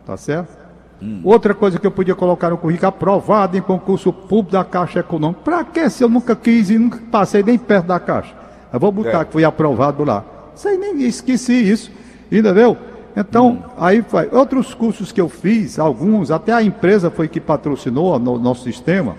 tá 0.04 0.16
certo? 0.16 0.56
Hum. 1.00 1.20
Outra 1.22 1.54
coisa 1.54 1.78
que 1.78 1.86
eu 1.86 1.90
podia 1.92 2.14
colocar 2.16 2.50
no 2.50 2.58
currículo, 2.58 2.88
aprovado 2.88 3.56
em 3.56 3.60
concurso 3.60 4.12
público 4.12 4.52
da 4.52 4.64
Caixa 4.64 5.00
Econômica. 5.00 5.42
Pra 5.44 5.62
que 5.62 5.88
se 5.90 6.02
eu 6.02 6.08
nunca 6.08 6.34
quis 6.34 6.70
e 6.70 6.78
nunca 6.78 6.98
passei 7.12 7.42
nem 7.44 7.56
perto 7.58 7.86
da 7.86 8.00
Caixa? 8.00 8.34
Eu 8.72 8.80
vou 8.80 8.90
botar 8.90 9.20
É. 9.20 9.24
que 9.24 9.32
fui 9.32 9.44
aprovado 9.44 10.02
lá. 10.04 10.24
Sei 10.56 10.76
nem 10.76 11.02
esqueci 11.02 11.52
isso, 11.52 11.90
entendeu? 12.32 12.76
Então, 13.16 13.64
aí 13.78 14.00
vai. 14.00 14.28
Outros 14.32 14.74
cursos 14.74 15.12
que 15.12 15.20
eu 15.20 15.28
fiz, 15.28 15.78
alguns, 15.78 16.30
até 16.30 16.52
a 16.52 16.62
empresa 16.62 17.10
foi 17.10 17.28
que 17.28 17.40
patrocinou 17.40 18.18
no 18.18 18.38
nosso 18.38 18.64
sistema. 18.64 19.14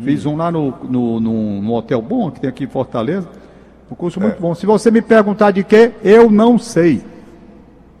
Fiz 0.00 0.26
um 0.26 0.36
lá 0.36 0.50
no, 0.50 0.74
no, 0.84 1.20
no, 1.20 1.62
no 1.62 1.74
Hotel 1.74 2.00
Bom, 2.02 2.30
que 2.30 2.40
tem 2.40 2.50
aqui 2.50 2.64
em 2.64 2.68
Fortaleza. 2.68 3.28
Um 3.90 3.94
curso 3.94 4.20
É. 4.20 4.22
muito 4.22 4.40
bom. 4.40 4.54
Se 4.54 4.66
você 4.66 4.90
me 4.90 5.00
perguntar 5.00 5.50
de 5.50 5.64
quê, 5.64 5.92
eu 6.04 6.30
não 6.30 6.58
sei. 6.58 7.02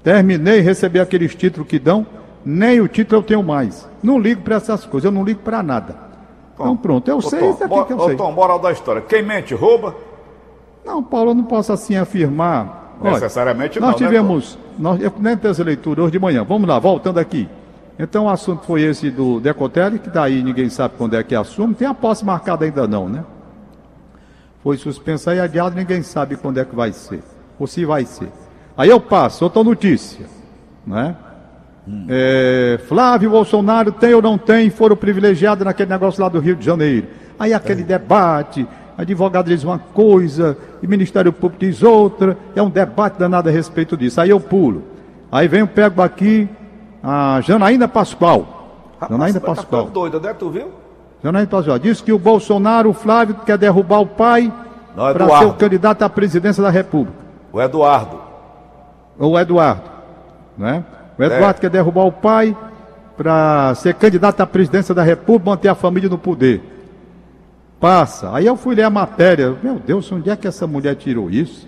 Terminei, 0.02 0.60
recebi 0.60 1.00
aqueles 1.00 1.34
títulos 1.34 1.68
que 1.68 1.78
dão, 1.78 2.06
nem 2.44 2.80
o 2.80 2.88
título 2.88 3.20
eu 3.20 3.24
tenho 3.24 3.42
mais. 3.42 3.88
Não 4.02 4.18
ligo 4.18 4.42
para 4.42 4.56
essas 4.56 4.84
coisas, 4.86 5.06
eu 5.06 5.12
não 5.12 5.24
ligo 5.24 5.40
para 5.40 5.62
nada. 5.62 5.96
Então 6.54 6.76
pronto, 6.76 7.08
eu 7.08 7.20
sei 7.20 7.38
Tom, 7.38 7.50
isso 7.50 7.64
aqui 7.64 7.84
que 7.84 7.92
eu 7.92 8.00
sei. 8.06 8.16
Tom, 8.16 8.32
moral 8.32 8.58
da 8.58 8.70
história. 8.70 9.00
Quem 9.00 9.22
mente, 9.22 9.54
rouba? 9.54 9.94
Não, 10.88 11.02
Paulo, 11.02 11.32
eu 11.32 11.34
não 11.34 11.44
posso 11.44 11.70
assim 11.70 11.96
afirmar. 11.96 12.96
Olha, 12.98 13.12
Necessariamente 13.12 13.78
nós 13.78 13.92
não, 13.92 14.00
né, 14.00 14.06
tivemos, 14.06 14.58
nós, 14.78 15.00
eu 15.02 15.12
nem 15.18 15.36
fiz 15.36 15.60
a 15.60 15.62
leitura 15.62 16.02
hoje 16.02 16.12
de 16.12 16.18
manhã. 16.18 16.42
Vamos 16.42 16.66
lá, 16.66 16.78
voltando 16.78 17.18
aqui. 17.18 17.46
Então 17.98 18.24
o 18.24 18.28
assunto 18.30 18.64
foi 18.64 18.82
esse 18.82 19.10
do 19.10 19.38
Decotelli, 19.38 19.98
que 19.98 20.08
daí 20.08 20.42
ninguém 20.42 20.70
sabe 20.70 20.94
quando 20.96 21.14
é 21.14 21.22
que 21.22 21.34
assume. 21.34 21.74
Tem 21.74 21.86
a 21.86 21.92
posse 21.92 22.24
marcada 22.24 22.64
ainda 22.64 22.88
não, 22.88 23.06
né? 23.06 23.22
Foi 24.62 24.78
suspensa 24.78 25.34
e 25.34 25.40
adiado, 25.40 25.76
ninguém 25.76 26.02
sabe 26.02 26.36
quando 26.36 26.58
é 26.58 26.64
que 26.64 26.74
vai 26.74 26.90
ser. 26.92 27.22
Ou 27.58 27.66
se 27.66 27.84
vai 27.84 28.06
ser. 28.06 28.30
Aí 28.74 28.88
eu 28.88 28.98
passo, 28.98 29.44
outra 29.44 29.62
notícia. 29.62 30.24
Né? 30.86 31.14
É, 32.08 32.80
Flávio 32.88 33.30
Bolsonaro 33.30 33.92
tem 33.92 34.14
ou 34.14 34.22
não 34.22 34.38
tem 34.38 34.70
foro 34.70 34.96
privilegiado 34.96 35.64
naquele 35.64 35.90
negócio 35.90 36.22
lá 36.22 36.30
do 36.30 36.40
Rio 36.40 36.56
de 36.56 36.64
Janeiro. 36.64 37.08
Aí 37.38 37.52
aquele 37.52 37.82
debate, 37.82 38.66
advogado 38.98 39.46
diz 39.46 39.62
uma 39.62 39.78
coisa 39.78 40.56
e 40.82 40.86
Ministério 40.86 41.32
Público 41.32 41.64
diz 41.64 41.82
outra, 41.82 42.36
é 42.54 42.60
um 42.60 42.68
debate 42.68 43.18
danado 43.18 43.48
a 43.48 43.52
respeito 43.52 43.96
disso. 43.96 44.20
Aí 44.20 44.30
eu 44.30 44.40
pulo. 44.40 44.82
Aí 45.30 45.46
vem 45.46 45.60
eu 45.60 45.68
pego 45.68 46.02
aqui 46.02 46.48
a 47.02 47.40
Janaína 47.40 47.86
Pascoal. 47.86 48.94
Janaína 49.00 49.34
você 49.34 49.40
tá 49.40 49.46
Pascoal. 49.46 49.82
ficando 49.86 49.94
doido, 49.94 50.20
né? 50.20 50.34
Tu 50.34 50.50
viu? 50.50 50.68
Janaína 51.22 51.48
Pascoal 51.48 51.78
diz 51.78 52.00
que 52.00 52.12
o 52.12 52.18
Bolsonaro, 52.18 52.90
o 52.90 52.92
Flávio, 52.92 53.36
quer 53.46 53.56
derrubar 53.56 54.00
o 54.00 54.06
pai 54.06 54.52
Não, 54.96 55.12
para 55.12 55.38
ser 55.38 55.44
o 55.44 55.52
candidato 55.54 56.02
à 56.02 56.08
presidência 56.08 56.62
da 56.62 56.70
República. 56.70 57.16
O 57.52 57.60
Eduardo. 57.60 58.18
o 59.18 59.38
Eduardo. 59.38 59.82
Né? 60.56 60.84
O 61.16 61.22
Eduardo 61.22 61.58
É. 61.58 61.60
quer 61.60 61.70
derrubar 61.70 62.04
o 62.04 62.12
pai 62.12 62.56
para 63.16 63.74
ser 63.74 63.94
candidato 63.94 64.40
à 64.40 64.46
presidência 64.46 64.94
da 64.94 65.02
República, 65.02 65.50
manter 65.50 65.68
a 65.68 65.74
família 65.74 66.08
no 66.08 66.18
poder. 66.18 66.77
Passa. 67.80 68.34
Aí 68.34 68.46
eu 68.46 68.56
fui 68.56 68.74
ler 68.74 68.82
a 68.84 68.90
matéria. 68.90 69.54
Meu 69.62 69.76
Deus, 69.78 70.10
onde 70.10 70.30
é 70.30 70.36
que 70.36 70.48
essa 70.48 70.66
mulher 70.66 70.96
tirou 70.96 71.30
isso? 71.30 71.66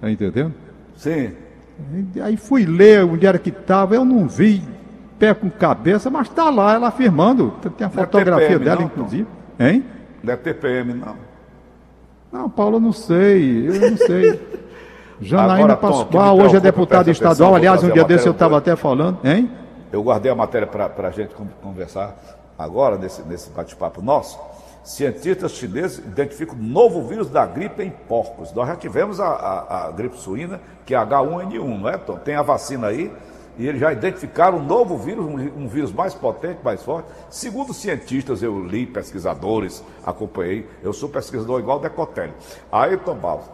Tá 0.00 0.10
entendendo? 0.10 0.52
Sim. 0.96 1.32
Aí 2.22 2.36
fui 2.36 2.64
ler 2.64 3.04
onde 3.04 3.26
era 3.26 3.38
que 3.38 3.50
estava, 3.50 3.94
eu 3.94 4.04
não 4.04 4.28
vi, 4.28 4.62
pé 5.18 5.34
com 5.34 5.50
cabeça, 5.50 6.08
mas 6.10 6.28
está 6.28 6.50
lá, 6.50 6.74
ela 6.74 6.88
afirmando. 6.88 7.52
Tem 7.76 7.86
a 7.86 7.90
Não 7.92 8.02
é 8.02 8.04
fotografia 8.06 8.46
TPM 8.48 8.64
dela, 8.64 8.80
não, 8.80 8.86
inclusive. 8.86 9.26
Hein? 9.58 9.84
Não 10.22 10.32
é 10.32 10.36
TPM, 10.36 10.94
não. 10.94 11.16
Não, 12.32 12.50
Paulo, 12.50 12.76
eu 12.76 12.80
não 12.80 12.92
sei, 12.92 13.68
eu 13.68 13.90
não 13.90 13.96
sei. 13.96 14.40
Janaína 15.20 15.74
Agora, 15.74 15.76
Pascoal, 15.76 16.38
hoje 16.40 16.56
é 16.56 16.60
deputada 16.60 17.10
estadual. 17.10 17.54
Aliás, 17.54 17.82
um 17.82 17.90
dia 17.90 18.04
desse 18.04 18.26
eu 18.26 18.32
estava 18.32 18.58
até 18.58 18.74
falando, 18.74 19.18
hein? 19.24 19.50
Eu 19.92 20.02
guardei 20.02 20.30
a 20.30 20.34
matéria 20.34 20.66
para 20.66 20.90
a 21.08 21.10
gente 21.12 21.34
con- 21.34 21.46
conversar 21.62 22.16
agora, 22.58 22.98
nesse, 22.98 23.22
nesse 23.22 23.50
bate-papo 23.50 24.02
nosso. 24.02 24.38
Cientistas 24.84 25.52
chineses 25.52 25.98
identificam 25.98 26.54
novo 26.56 27.02
vírus 27.08 27.30
da 27.30 27.46
gripe 27.46 27.82
em 27.82 27.90
porcos. 27.90 28.52
Nós 28.52 28.68
já 28.68 28.76
tivemos 28.76 29.18
a, 29.18 29.26
a- 29.28 29.86
a 29.86 29.90
gripe 29.90 30.16
suína, 30.18 30.60
que 30.84 30.94
é 30.94 30.98
H1N1, 30.98 31.80
não 31.80 31.88
é, 31.88 31.96
Tom? 31.96 32.16
Tem 32.18 32.34
a 32.34 32.42
vacina 32.42 32.88
aí, 32.88 33.10
e 33.58 33.66
eles 33.66 33.80
já 33.80 33.90
identificaram 33.92 34.58
um 34.58 34.62
novo 34.64 34.98
vírus, 34.98 35.24
um, 35.24 35.66
vírus 35.68 35.90
mais 35.90 36.12
potente, 36.12 36.58
mais 36.62 36.82
forte. 36.82 37.08
Segundo 37.30 37.72
cientistas, 37.72 38.42
eu 38.42 38.62
li, 38.62 38.84
pesquisadores, 38.84 39.82
acompanhei, 40.04 40.68
eu 40.82 40.92
sou 40.92 41.08
pesquisador 41.08 41.60
igual 41.60 41.80
Decotelli. 41.80 42.34
Aí, 42.70 42.96
Tom 42.98 43.14
Barros, 43.14 43.46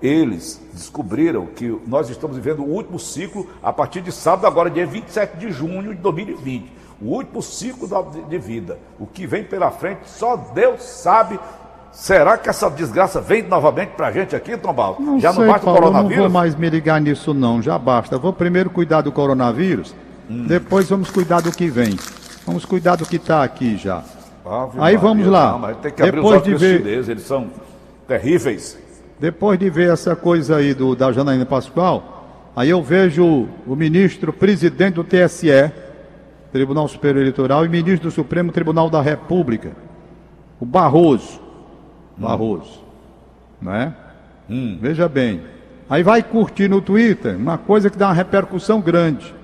eles 0.00 0.60
descobriram 0.72 1.46
que 1.46 1.80
nós 1.86 2.10
estamos 2.10 2.36
vivendo 2.36 2.60
o 2.64 2.68
último 2.68 2.98
ciclo 2.98 3.46
a 3.62 3.72
partir 3.72 4.00
de 4.00 4.10
sábado, 4.10 4.46
agora 4.48 4.68
dia 4.68 4.84
27 4.86 5.36
de 5.36 5.52
junho 5.52 5.94
de 5.94 6.00
2020. 6.00 6.81
O 7.02 7.16
último 7.16 7.42
ciclo 7.42 7.88
de, 8.28 8.38
vida. 8.38 8.78
O 8.98 9.06
que 9.06 9.26
vem 9.26 9.42
pela 9.42 9.70
frente, 9.70 10.00
só 10.06 10.36
Deus 10.36 10.82
sabe. 10.82 11.38
Será 11.90 12.38
que 12.38 12.48
essa 12.48 12.70
desgraça 12.70 13.20
vem 13.20 13.42
novamente 13.42 13.90
pra 13.90 14.10
gente 14.12 14.34
aqui, 14.36 14.56
Tom 14.56 14.72
Barros? 14.72 14.98
Não 15.04 15.20
Já 15.20 15.32
sei, 15.32 15.44
não 15.44 15.52
basta 15.52 15.68
o 15.68 15.72
Paulo, 15.74 15.78
eu 15.78 15.92
não 15.92 15.92
vou 15.92 16.02
coronavírus? 16.08 16.32
mais 16.32 16.54
me 16.54 16.70
ligar 16.70 17.00
nisso 17.00 17.34
não, 17.34 17.60
já 17.60 17.76
basta. 17.78 18.16
Vou 18.18 18.32
primeiro 18.32 18.70
cuidar 18.70 19.02
do 19.02 19.12
coronavírus, 19.12 19.94
Hum. 20.30 20.46
depois 20.46 20.88
vamos 20.88 21.10
cuidar 21.10 21.40
do 21.42 21.50
que 21.52 21.68
vem. 21.68 21.98
Vamos 22.46 22.64
cuidar 22.64 22.96
do 22.96 23.04
que 23.04 23.16
está 23.16 23.42
aqui 23.42 23.76
já. 23.76 24.02
Ave 24.44 24.70
Aí 24.74 24.78
Maria, 24.94 24.98
vamos 24.98 25.26
lá. 25.26 25.52
Não, 25.52 25.58
mas 25.58 25.76
tem 25.78 25.92
que 25.92 26.02
abrir 26.02 26.16
Depois 26.16 26.40
os 26.40 26.46
olhos 26.46 26.60
de 26.60 26.66
ver- 26.66 26.78
chineses, 26.78 27.08
eles 27.08 27.22
são 27.24 27.50
terríveis. 28.08 28.78
Depois 29.20 29.58
de 29.58 29.68
ver 29.70 29.92
essa 29.92 30.16
coisa 30.16 30.56
aí 30.56 30.74
do, 30.74 30.96
da 30.96 31.12
Janaína 31.12 31.44
Pascoal, 31.46 32.50
aí 32.56 32.70
eu 32.70 32.82
vejo 32.82 33.48
o 33.66 33.76
ministro 33.76 34.32
presidente 34.32 34.94
do 34.94 35.04
TSE, 35.04 35.70
Tribunal 36.52 36.86
Superior 36.86 37.22
Eleitoral, 37.22 37.64
e 37.64 37.68
ministro 37.68 38.08
do 38.08 38.12
Supremo 38.12 38.52
Tribunal 38.52 38.90
da 38.90 39.00
República, 39.00 39.72
o 40.60 40.66
Barroso. 40.66 41.40
Barroso. 42.16 42.80
Né? 43.60 43.94
Veja 44.80 45.08
bem. 45.08 45.40
Aí 45.88 46.02
vai 46.02 46.22
curtir 46.22 46.68
no 46.68 46.80
Twitter 46.80 47.36
uma 47.36 47.58
coisa 47.58 47.88
que 47.88 47.96
dá 47.96 48.08
uma 48.08 48.14
repercussão 48.14 48.80
grande. 48.80 49.34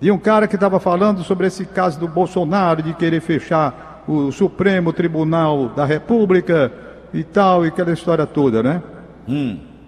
E 0.00 0.10
um 0.10 0.18
cara 0.18 0.46
que 0.46 0.54
estava 0.54 0.78
falando 0.78 1.24
sobre 1.24 1.48
esse 1.48 1.66
caso 1.66 1.98
do 1.98 2.06
Bolsonaro 2.06 2.82
de 2.82 2.94
querer 2.94 3.20
fechar 3.20 4.04
o 4.06 4.30
Supremo 4.30 4.92
Tribunal 4.92 5.68
da 5.70 5.84
República 5.84 6.72
e 7.12 7.24
tal, 7.24 7.64
e 7.64 7.68
aquela 7.68 7.92
história 7.92 8.26
toda, 8.26 8.62
né? 8.62 8.82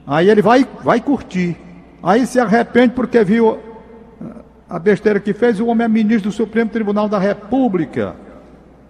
Aí 0.07 0.28
ele 0.28 0.42
vai, 0.42 0.66
vai 0.83 1.00
curtir. 1.00 1.57
Aí 2.02 2.26
se 2.26 2.40
arrepende 2.40 2.95
porque 2.95 3.23
viu 3.23 3.59
a 4.70 4.78
besteira 4.78 5.18
que 5.18 5.32
fez, 5.34 5.58
o 5.58 5.66
homem 5.66 5.84
é 5.84 5.88
ministro 5.88 6.30
do 6.30 6.32
Supremo 6.34 6.70
Tribunal 6.70 7.08
da 7.08 7.18
República. 7.18 8.14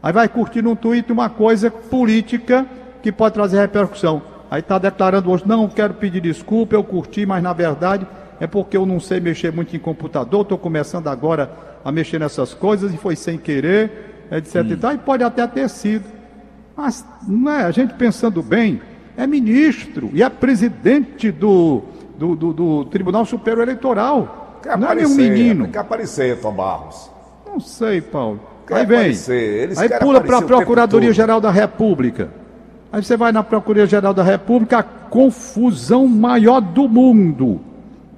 Aí 0.02 0.12
vai 0.12 0.28
curtir 0.28 0.62
num 0.62 0.76
tweet 0.76 1.10
uma 1.10 1.28
coisa 1.30 1.70
política 1.70 2.66
que 3.02 3.10
pode 3.10 3.34
trazer 3.34 3.58
repercussão. 3.58 4.22
Aí 4.50 4.60
está 4.60 4.78
declarando 4.78 5.30
hoje, 5.30 5.44
não 5.46 5.68
quero 5.68 5.94
pedir 5.94 6.20
desculpa, 6.20 6.75
eu 6.75 6.84
curti, 6.84 7.25
mas 7.25 7.42
na 7.42 7.52
verdade 7.52 8.06
é 8.38 8.46
porque 8.46 8.76
eu 8.76 8.84
não 8.84 9.00
sei 9.00 9.20
mexer 9.20 9.52
muito 9.52 9.75
em 9.75 9.78
computador, 9.78 10.42
estou 10.42 10.58
começando 10.58 11.08
agora 11.08 11.50
a 11.84 11.90
mexer 11.92 12.18
nessas 12.18 12.52
coisas 12.52 12.92
e 12.92 12.96
foi 12.96 13.16
sem 13.16 13.38
querer, 13.38 14.26
etc. 14.32 14.56
E, 14.72 14.76
tal, 14.76 14.92
e 14.92 14.99
pode 14.99 15.22
até 15.25 15.46
ter 15.46 15.68
sido. 15.68 16.04
Mas 16.76 17.04
não 17.26 17.50
é, 17.50 17.64
a 17.64 17.70
gente 17.70 17.94
pensando 17.94 18.42
bem, 18.42 18.80
é 19.16 19.26
ministro 19.26 20.10
e 20.12 20.22
é 20.22 20.28
presidente 20.28 21.30
do, 21.30 21.82
do, 22.18 22.34
do- 22.34 22.52
do 22.52 22.84
Tribunal 22.87 23.25
Superior 23.25 23.62
Eleitoral. 23.62 24.50
Quer 24.62 24.76
não 24.76 24.90
é 24.90 24.95
nenhum 24.95 25.12
aparecer, 25.12 25.31
menino. 25.31 25.69
Quer 25.69 25.79
aparecer, 25.79 26.40
Tom 26.40 26.52
Barros. 26.52 27.11
Não 27.47 27.61
sei, 27.61 28.00
Paulo. 28.00 28.40
Quer 28.67 28.76
aí 28.76 28.87
vem. 28.87 29.12
Aí 29.76 29.88
pula 29.99 30.21
para 30.21 30.38
a 30.38 30.43
Procuradoria-Geral 30.43 31.40
da 31.40 31.50
República. 31.50 32.31
Aí 32.93 33.02
você 33.02 33.17
vai 33.17 33.33
na 33.33 33.43
Procuradoria-Geral 33.43 34.12
da 34.12 34.23
República, 34.23 34.79
a 34.79 34.83
confusão 34.83 36.07
maior 36.07 36.61
do 36.61 36.88
mundo. 36.88 37.61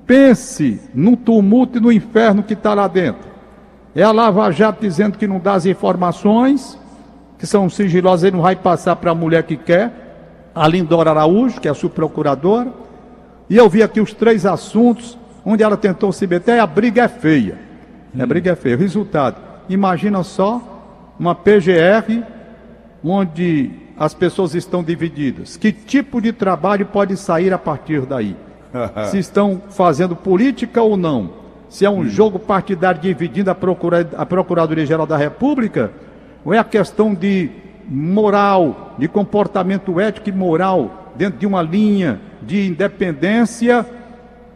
Pense 0.06 0.80
no 0.94 1.16
tumulto 1.16 1.78
e 1.78 1.80
no 1.80 1.92
inferno 1.92 2.42
que 2.42 2.54
está 2.54 2.74
lá 2.74 2.88
dentro. 2.88 3.30
É 3.94 4.02
a 4.02 4.10
Lava 4.10 4.50
Jato 4.50 4.80
dizendo 4.80 5.18
que 5.18 5.26
não 5.26 5.38
dá 5.38 5.54
as 5.54 5.66
informações, 5.66 6.78
que 7.38 7.46
são 7.46 7.68
sigilosas, 7.68 8.24
ele 8.24 8.36
não 8.36 8.42
vai 8.42 8.56
passar 8.56 8.96
para 8.96 9.10
a 9.10 9.14
mulher 9.14 9.42
que 9.42 9.56
quer, 9.56 10.50
a 10.54 10.66
Lindora 10.66 11.10
Araújo, 11.10 11.60
que 11.60 11.68
é 11.68 11.70
a 11.70 11.74
subprocuradora. 11.74 12.72
E 13.48 13.56
eu 13.56 13.68
vi 13.68 13.82
aqui 13.82 14.00
os 14.00 14.14
três 14.14 14.46
assuntos 14.46 15.18
onde 15.44 15.62
ela 15.62 15.76
tentou 15.76 16.12
se 16.12 16.26
meter, 16.26 16.58
a 16.58 16.66
briga 16.66 17.02
é 17.02 17.08
feia. 17.08 17.58
A 18.18 18.26
briga 18.26 18.52
é 18.52 18.56
feia. 18.56 18.76
Resultado, 18.76 19.40
imagina 19.68 20.22
só 20.22 21.14
uma 21.18 21.34
PGR 21.34 22.22
onde 23.02 23.70
as 23.96 24.14
pessoas 24.14 24.54
estão 24.54 24.82
divididas. 24.82 25.56
Que 25.56 25.72
tipo 25.72 26.20
de 26.20 26.32
trabalho 26.32 26.86
pode 26.86 27.16
sair 27.16 27.52
a 27.52 27.58
partir 27.58 28.02
daí? 28.02 28.36
Se 29.10 29.18
estão 29.18 29.62
fazendo 29.70 30.16
política 30.16 30.82
ou 30.82 30.96
não? 30.96 31.42
Se 31.68 31.84
é 31.84 31.90
um 31.90 32.04
jogo 32.06 32.38
partidário 32.38 33.00
dividindo 33.00 33.50
a, 33.50 33.54
Procura, 33.54 34.08
a 34.16 34.26
Procuradoria-Geral 34.26 35.06
da 35.06 35.16
República? 35.16 35.90
Ou 36.44 36.52
é 36.52 36.58
a 36.58 36.64
questão 36.64 37.14
de 37.14 37.50
moral, 37.88 38.94
de 38.98 39.08
comportamento 39.08 39.98
ético 39.98 40.28
e 40.28 40.32
moral 40.32 41.12
dentro 41.16 41.38
de 41.38 41.46
uma 41.46 41.62
linha 41.62 42.20
de 42.42 42.66
independência, 42.66 43.86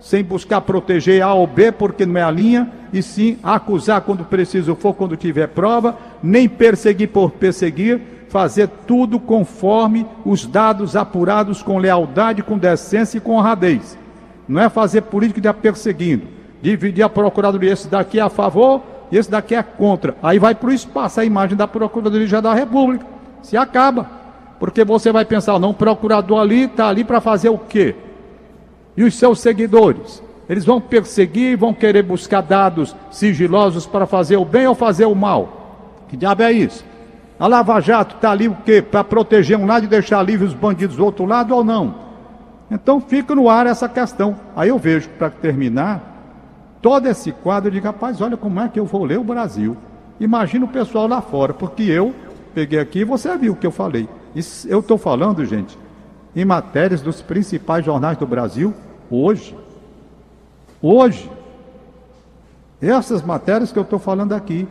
sem 0.01 0.23
buscar 0.23 0.61
proteger 0.61 1.23
A 1.23 1.35
ou 1.35 1.47
B, 1.47 1.73
porque 1.73 2.07
não 2.07 2.21
é 2.21 2.23
a 2.23 2.31
linha, 2.31 2.71
e 2.93 3.03
sim 3.03 3.39
acusar 3.43 4.01
quando 4.03 4.25
preciso 4.25 4.75
for, 4.75 4.95
quando 4.95 5.17
tiver 5.17 5.49
prova, 5.49 5.97
nem 6.23 6.49
perseguir 6.49 7.09
por 7.09 7.31
perseguir, 7.33 8.01
fazer 8.29 8.69
tudo 8.87 9.19
conforme 9.19 10.07
os 10.25 10.47
dados 10.47 10.97
apurados 10.97 11.63
com 11.63 11.79
lealdade, 11.79 12.43
com 12.43 12.59
decência 12.59 13.19
e 13.19 13.21
com 13.21 13.37
honradez. 13.37 13.99
Não 14.49 14.61
é 14.61 14.69
fazer 14.69 15.03
política 15.03 15.41
de 15.41 15.53
perseguindo, 15.53 16.27
dividir 16.63 17.03
a 17.03 17.09
procuradoria, 17.09 17.73
esse 17.73 17.89
daqui 17.89 18.19
é 18.19 18.23
a 18.23 18.29
favor 18.29 18.83
e 19.11 19.17
esse 19.17 19.31
daqui 19.31 19.55
é 19.55 19.63
contra. 19.63 20.17
Aí 20.23 20.39
vai 20.39 20.55
para 20.55 20.69
o 20.69 20.73
espaço 20.73 21.21
a 21.21 21.25
imagem 21.25 21.57
da 21.57 21.67
Procuradoria 21.67 22.41
da 22.41 22.55
República. 22.55 23.07
Se 23.43 23.57
acaba. 23.57 24.09
Porque 24.59 24.85
você 24.85 25.13
vai 25.13 25.25
pensar, 25.25 25.59
não, 25.59 25.75
procurador 25.75 26.41
ali 26.41 26.63
está 26.65 26.89
ali 26.89 27.05
para 27.05 27.21
fazer 27.21 27.51
o 27.51 27.59
quê? 27.59 27.95
E 28.97 29.05
os 29.05 29.15
seus 29.15 29.41
seguidores? 29.41 30.23
Eles 30.49 30.65
vão 30.65 30.81
perseguir, 30.81 31.57
vão 31.57 31.75
querer 31.75 32.03
buscar 32.03 32.41
dados 32.41 32.95
sigilosos 33.11 33.85
para 33.85 34.07
fazer 34.07 34.37
o 34.37 34.45
bem 34.45 34.67
ou 34.67 34.75
fazer 34.75 35.05
o 35.05 35.15
mal. 35.15 36.05
Que 36.09 36.17
diabo 36.17 36.43
é 36.43 36.53
isso? 36.53 36.85
A 37.39 37.47
Lava 37.47 37.81
Jato 37.81 38.17
está 38.17 38.31
ali 38.31 38.49
o 38.49 38.57
quê? 38.65 38.81
Para 38.81 39.05
proteger 39.05 39.59
um 39.59 39.67
lado 39.67 39.85
e 39.85 39.89
deixar 39.89 40.23
livre 40.23 40.47
os 40.47 40.55
bandidos 40.55 40.97
do 40.97 41.05
outro 41.05 41.27
lado 41.27 41.55
ou 41.55 41.65
não? 41.65 42.07
Então 42.71 43.01
fica 43.01 43.35
no 43.35 43.51
ar 43.51 43.67
essa 43.67 43.89
questão. 43.89 44.37
Aí 44.55 44.69
eu 44.69 44.79
vejo, 44.79 45.09
para 45.11 45.29
terminar, 45.31 46.01
todo 46.81 47.07
esse 47.07 47.33
quadro, 47.33 47.71
digo, 47.71 47.85
rapaz, 47.87 48.21
olha 48.21 48.37
como 48.37 48.61
é 48.61 48.69
que 48.69 48.81
eu 48.81 48.87
vou 48.87 49.05
ler 49.05 49.19
o 49.19 49.25
Brasil. 49.25 49.77
Imagina 50.19 50.65
o 50.65 50.69
pessoal 50.69 51.07
lá 51.07 51.21
fora, 51.21 51.53
porque 51.53 51.83
eu 51.83 52.15
peguei 52.55 52.79
aqui 52.79 53.01
e 53.01 53.05
você 53.05 53.37
viu 53.37 53.53
o 53.53 53.57
que 53.57 53.67
eu 53.67 53.73
falei. 53.73 54.09
Isso, 54.35 54.67
eu 54.69 54.81
estou 54.81 54.97
falando, 54.97 55.45
gente, 55.45 55.77
em 56.35 56.45
matérias 56.45 57.03
dos 57.03 57.21
principais 57.21 57.85
jornais 57.85 58.17
do 58.17 58.27
Brasil 58.27 58.73
hoje. 59.11 59.57
Hoje. 60.81 61.31
Essas 62.81 63.23
matérias 63.23 63.73
que 63.73 63.79
eu 63.79 63.83
estou 63.83 63.99
falando 63.99 64.33
aqui. 64.33 64.69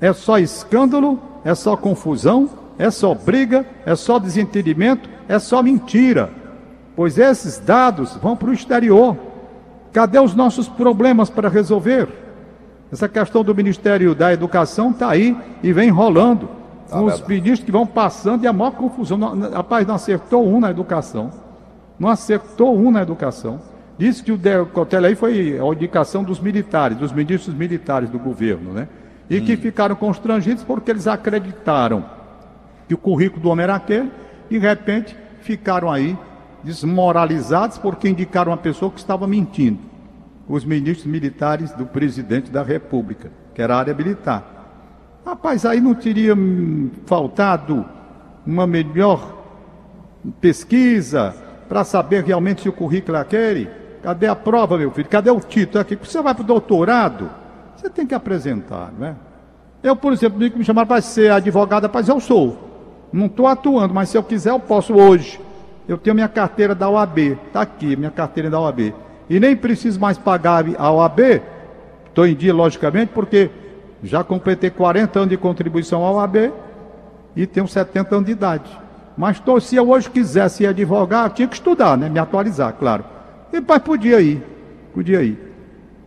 É 0.00 0.12
só 0.12 0.38
escândalo, 0.38 1.20
é 1.44 1.54
só 1.54 1.76
confusão, 1.76 2.48
é 2.78 2.90
só 2.90 3.14
briga, 3.14 3.66
é 3.84 3.94
só 3.94 4.18
desentendimento, 4.18 5.08
é 5.28 5.38
só 5.38 5.62
mentira. 5.62 6.30
Pois 6.96 7.18
esses 7.18 7.58
dados 7.58 8.16
vão 8.16 8.36
para 8.36 8.50
o 8.50 8.54
exterior. 8.54 9.16
Cadê 9.92 10.18
os 10.18 10.34
nossos 10.34 10.68
problemas 10.68 11.28
para 11.28 11.48
resolver? 11.48 12.08
Essa 12.92 13.08
questão 13.08 13.44
do 13.44 13.54
Ministério 13.54 14.14
da 14.14 14.32
Educação 14.32 14.90
está 14.90 15.10
aí 15.10 15.36
e 15.62 15.72
vem 15.72 15.90
rolando. 15.90 16.48
Tá 16.88 17.00
os 17.00 17.20
ministros 17.26 17.64
que 17.64 17.70
vão 17.70 17.86
passando 17.86 18.42
e 18.42 18.48
a 18.48 18.52
maior 18.52 18.72
confusão. 18.72 19.18
Rapaz, 19.52 19.86
não 19.86 19.94
acertou 19.94 20.46
um 20.46 20.58
na 20.58 20.70
educação. 20.70 21.30
Não 22.00 22.08
acertou 22.08 22.74
um 22.74 22.90
na 22.90 23.02
educação. 23.02 23.60
Disse 23.98 24.22
que 24.22 24.32
o 24.32 24.38
Decotelli 24.38 25.08
aí 25.08 25.14
foi 25.14 25.60
a 25.60 25.66
indicação 25.66 26.24
dos 26.24 26.40
militares, 26.40 26.96
dos 26.96 27.12
ministros 27.12 27.54
militares 27.54 28.08
do 28.08 28.18
governo, 28.18 28.72
né? 28.72 28.88
E 29.28 29.38
hum. 29.38 29.44
que 29.44 29.54
ficaram 29.58 29.94
constrangidos 29.94 30.64
porque 30.64 30.90
eles 30.90 31.06
acreditaram 31.06 32.02
que 32.88 32.94
o 32.94 32.98
currículo 32.98 33.42
do 33.42 33.50
homem 33.50 33.64
era 33.64 33.74
aquele 33.74 34.10
e, 34.48 34.58
de 34.58 34.66
repente, 34.66 35.14
ficaram 35.42 35.92
aí 35.92 36.16
desmoralizados 36.64 37.76
porque 37.76 38.08
indicaram 38.08 38.50
uma 38.50 38.58
pessoa 38.58 38.90
que 38.90 38.98
estava 38.98 39.26
mentindo. 39.26 39.78
Os 40.48 40.64
ministros 40.64 41.06
militares 41.06 41.70
do 41.72 41.84
presidente 41.84 42.50
da 42.50 42.62
República, 42.62 43.30
que 43.54 43.60
era 43.60 43.76
a 43.76 43.78
área 43.78 43.94
militar. 43.94 45.22
Rapaz, 45.24 45.66
aí 45.66 45.80
não 45.80 45.94
teria 45.94 46.34
faltado 47.04 47.84
uma 48.46 48.66
melhor 48.66 49.36
pesquisa 50.40 51.49
para 51.70 51.84
saber 51.84 52.24
realmente 52.24 52.62
se 52.62 52.68
o 52.68 52.72
currículo 52.72 53.16
é 53.16 53.20
aquele? 53.20 53.70
Cadê 54.02 54.26
a 54.26 54.34
prova, 54.34 54.76
meu 54.76 54.90
filho? 54.90 55.08
Cadê 55.08 55.30
o 55.30 55.38
título 55.38 55.80
aqui? 55.80 55.94
Você 55.94 56.20
vai 56.20 56.34
para 56.34 56.42
o 56.42 56.46
doutorado, 56.46 57.30
você 57.76 57.88
tem 57.88 58.04
que 58.04 58.14
apresentar, 58.14 58.92
não 58.98 59.06
é? 59.06 59.14
Eu, 59.80 59.94
por 59.94 60.12
exemplo, 60.12 60.38
me 60.38 60.64
chamaram 60.64 60.88
para 60.88 61.00
ser 61.00 61.30
advogada, 61.30 61.88
mas 61.92 62.08
eu 62.08 62.18
sou. 62.18 62.58
Não 63.12 63.26
estou 63.26 63.46
atuando, 63.46 63.94
mas 63.94 64.08
se 64.08 64.18
eu 64.18 64.22
quiser, 64.22 64.50
eu 64.50 64.58
posso 64.58 64.94
hoje. 64.94 65.40
Eu 65.86 65.96
tenho 65.96 66.14
minha 66.14 66.28
carteira 66.28 66.74
da 66.74 66.90
OAB, 66.90 67.38
está 67.46 67.62
aqui, 67.62 67.94
minha 67.94 68.10
carteira 68.10 68.50
da 68.50 68.58
OAB. 68.60 68.92
E 69.28 69.38
nem 69.38 69.54
preciso 69.56 70.00
mais 70.00 70.18
pagar 70.18 70.64
a 70.76 70.90
OAB, 70.90 71.40
estou 72.08 72.26
em 72.26 72.34
dia, 72.34 72.52
logicamente, 72.52 73.12
porque 73.14 73.48
já 74.02 74.24
completei 74.24 74.70
40 74.70 75.20
anos 75.20 75.30
de 75.30 75.36
contribuição 75.36 76.02
ao 76.02 76.18
AB 76.18 76.52
e 77.36 77.46
tenho 77.46 77.68
70 77.68 78.14
anos 78.16 78.26
de 78.26 78.32
idade. 78.32 78.79
Mas 79.16 79.38
tô, 79.40 79.60
se 79.60 79.76
eu 79.76 79.88
hoje 79.90 80.10
quisesse 80.10 80.62
ir 80.62 80.66
advogar, 80.66 81.30
tinha 81.30 81.48
que 81.48 81.54
estudar, 81.54 81.96
né? 81.96 82.08
Me 82.08 82.18
atualizar, 82.18 82.74
claro. 82.74 83.04
E 83.52 83.60
pai 83.60 83.80
podia 83.80 84.20
ir, 84.20 84.42
podia 84.94 85.22
ir. 85.22 85.38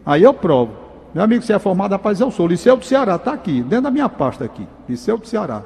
Aí 0.06 0.24
eu 0.24 0.34
provo. 0.34 0.74
Meu 1.14 1.24
amigo, 1.24 1.44
você 1.44 1.54
é 1.54 1.60
formado, 1.60 1.92
rapaz, 1.92 2.20
eu 2.20 2.32
sou. 2.32 2.48
Liceu 2.48 2.76
do 2.76 2.86
Ceará, 2.86 3.16
está 3.16 3.34
aqui, 3.34 3.62
dentro 3.62 3.84
da 3.84 3.92
minha 3.92 4.10
pasta 4.10 4.44
aqui. 4.46 4.68
Liceu 4.90 5.18
do 5.18 5.28
Ceará. 5.28 5.62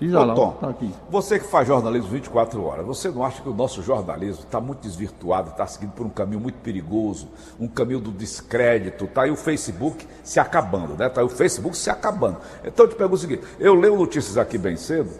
Fiz 0.00 0.14
Ô, 0.14 0.34
Tom, 0.34 0.52
tá 0.52 0.70
aqui. 0.70 0.90
você 1.10 1.38
que 1.38 1.46
faz 1.46 1.68
jornalismo 1.68 2.08
24 2.08 2.64
horas, 2.64 2.86
você 2.86 3.10
não 3.10 3.22
acha 3.22 3.42
que 3.42 3.48
o 3.50 3.52
nosso 3.52 3.82
jornalismo 3.82 4.44
está 4.44 4.58
muito 4.58 4.80
desvirtuado, 4.80 5.50
está 5.50 5.66
seguindo 5.66 5.92
por 5.92 6.06
um 6.06 6.08
caminho 6.08 6.40
muito 6.40 6.56
perigoso, 6.60 7.28
um 7.60 7.68
caminho 7.68 8.00
do 8.00 8.10
descrédito, 8.10 9.04
está 9.04 9.24
aí 9.24 9.30
o 9.30 9.36
Facebook 9.36 10.06
se 10.24 10.40
acabando, 10.40 10.94
né? 10.96 11.06
Está 11.06 11.20
aí 11.20 11.26
o 11.26 11.28
Facebook 11.28 11.76
se 11.76 11.90
acabando. 11.90 12.38
Então 12.64 12.86
eu 12.86 12.88
te 12.88 12.94
pergunto 12.96 13.16
o 13.16 13.20
seguinte, 13.20 13.42
eu 13.58 13.74
leio 13.74 13.94
notícias 13.98 14.38
aqui 14.38 14.56
bem 14.56 14.74
cedo, 14.74 15.10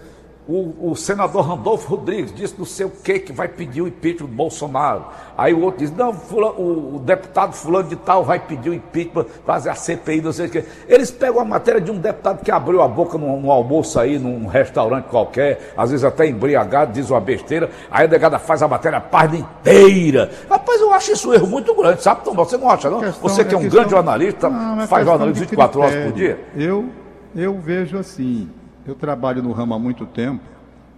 o, 0.49 0.91
o, 0.91 0.97
senador 0.97 1.47
Randolfo 1.47 1.89
Rodrigues 1.89 2.35
disse 2.35 2.55
não 2.59 2.65
sei 2.65 2.87
o 2.87 2.91
que 2.91 3.21
que 3.21 3.33
vai 3.33 3.47
pedir 3.47 3.83
o 3.83 3.89
impeachment 3.89 4.27
do 4.27 4.35
Bolsonaro. 4.35 5.05
Aí 5.39 5.55
o 5.55 5.61
outro 5.61 5.81
diz, 5.81 5.93
não, 5.93 6.11
o, 6.11 6.97
o, 6.97 6.99
deputado 6.99 7.53
fulano 7.53 7.89
de 7.89 7.97
tal 7.97 8.25
vai 8.25 8.41
pedir 8.41 8.71
o 8.71 8.75
impeachment, 8.75 9.27
fazer 9.47 9.71
a 9.71 9.75
CPI, 9.75 10.21
não 10.21 10.33
sei 10.33 10.47
o 10.47 10.51
que. 10.51 10.65
Eles 10.89 11.11
pegam 11.11 11.41
a 11.41 11.45
matéria 11.45 11.81
de 11.81 11.91
um 11.91 11.99
deputado 11.99 12.43
que 12.43 12.51
abriu 12.51 12.83
a 12.83 12.89
boca 12.89 13.17
num, 13.17 13.41
num, 13.41 13.51
almoço 13.51 14.01
aí, 14.01 14.19
num 14.19 14.47
restaurante 14.47 15.05
qualquer, 15.05 15.73
às 15.77 15.91
vezes 15.91 16.05
até 16.05 16.27
embriagado, 16.27 16.93
diz 16.93 17.11
uma 17.11 17.21
besteira, 17.21 17.71
aí 17.91 18.05
a 18.05 18.07
delegada 18.07 18.39
faz 18.39 18.63
a 18.63 18.69
matéria 18.69 18.99
a 18.99 19.01
página 19.01 19.39
inteira. 19.39 20.31
Rapaz, 20.49 20.81
eu 20.81 20.93
acho 20.93 21.13
isso 21.13 21.31
um 21.31 21.35
erro 21.35 21.47
muito 21.47 21.75
grande, 21.75 22.03
sabe, 22.03 22.25
Tom? 22.25 22.35
Você 22.35 22.57
não 22.57 22.69
acha, 22.69 22.91
não? 22.91 23.01
Você 23.13 23.45
que 23.45 23.55
é 23.55 23.59
um 23.59 23.61
questão... 23.61 23.79
grande 23.79 23.91
jornalista, 23.91 24.49
não, 24.49 24.87
faz 24.89 25.07
jornalismo 25.07 25.41
24 25.41 25.81
horas 25.81 26.05
por 26.07 26.13
dia? 26.13 26.41
Eu, 26.57 26.87
eu 27.37 27.59
vejo 27.61 27.99
assim 27.99 28.49
eu 28.91 28.97
trabalho 28.97 29.43
no 29.43 29.53
ramo 29.53 29.75
há 29.75 29.79
muito 29.79 30.05
tempo, 30.05 30.43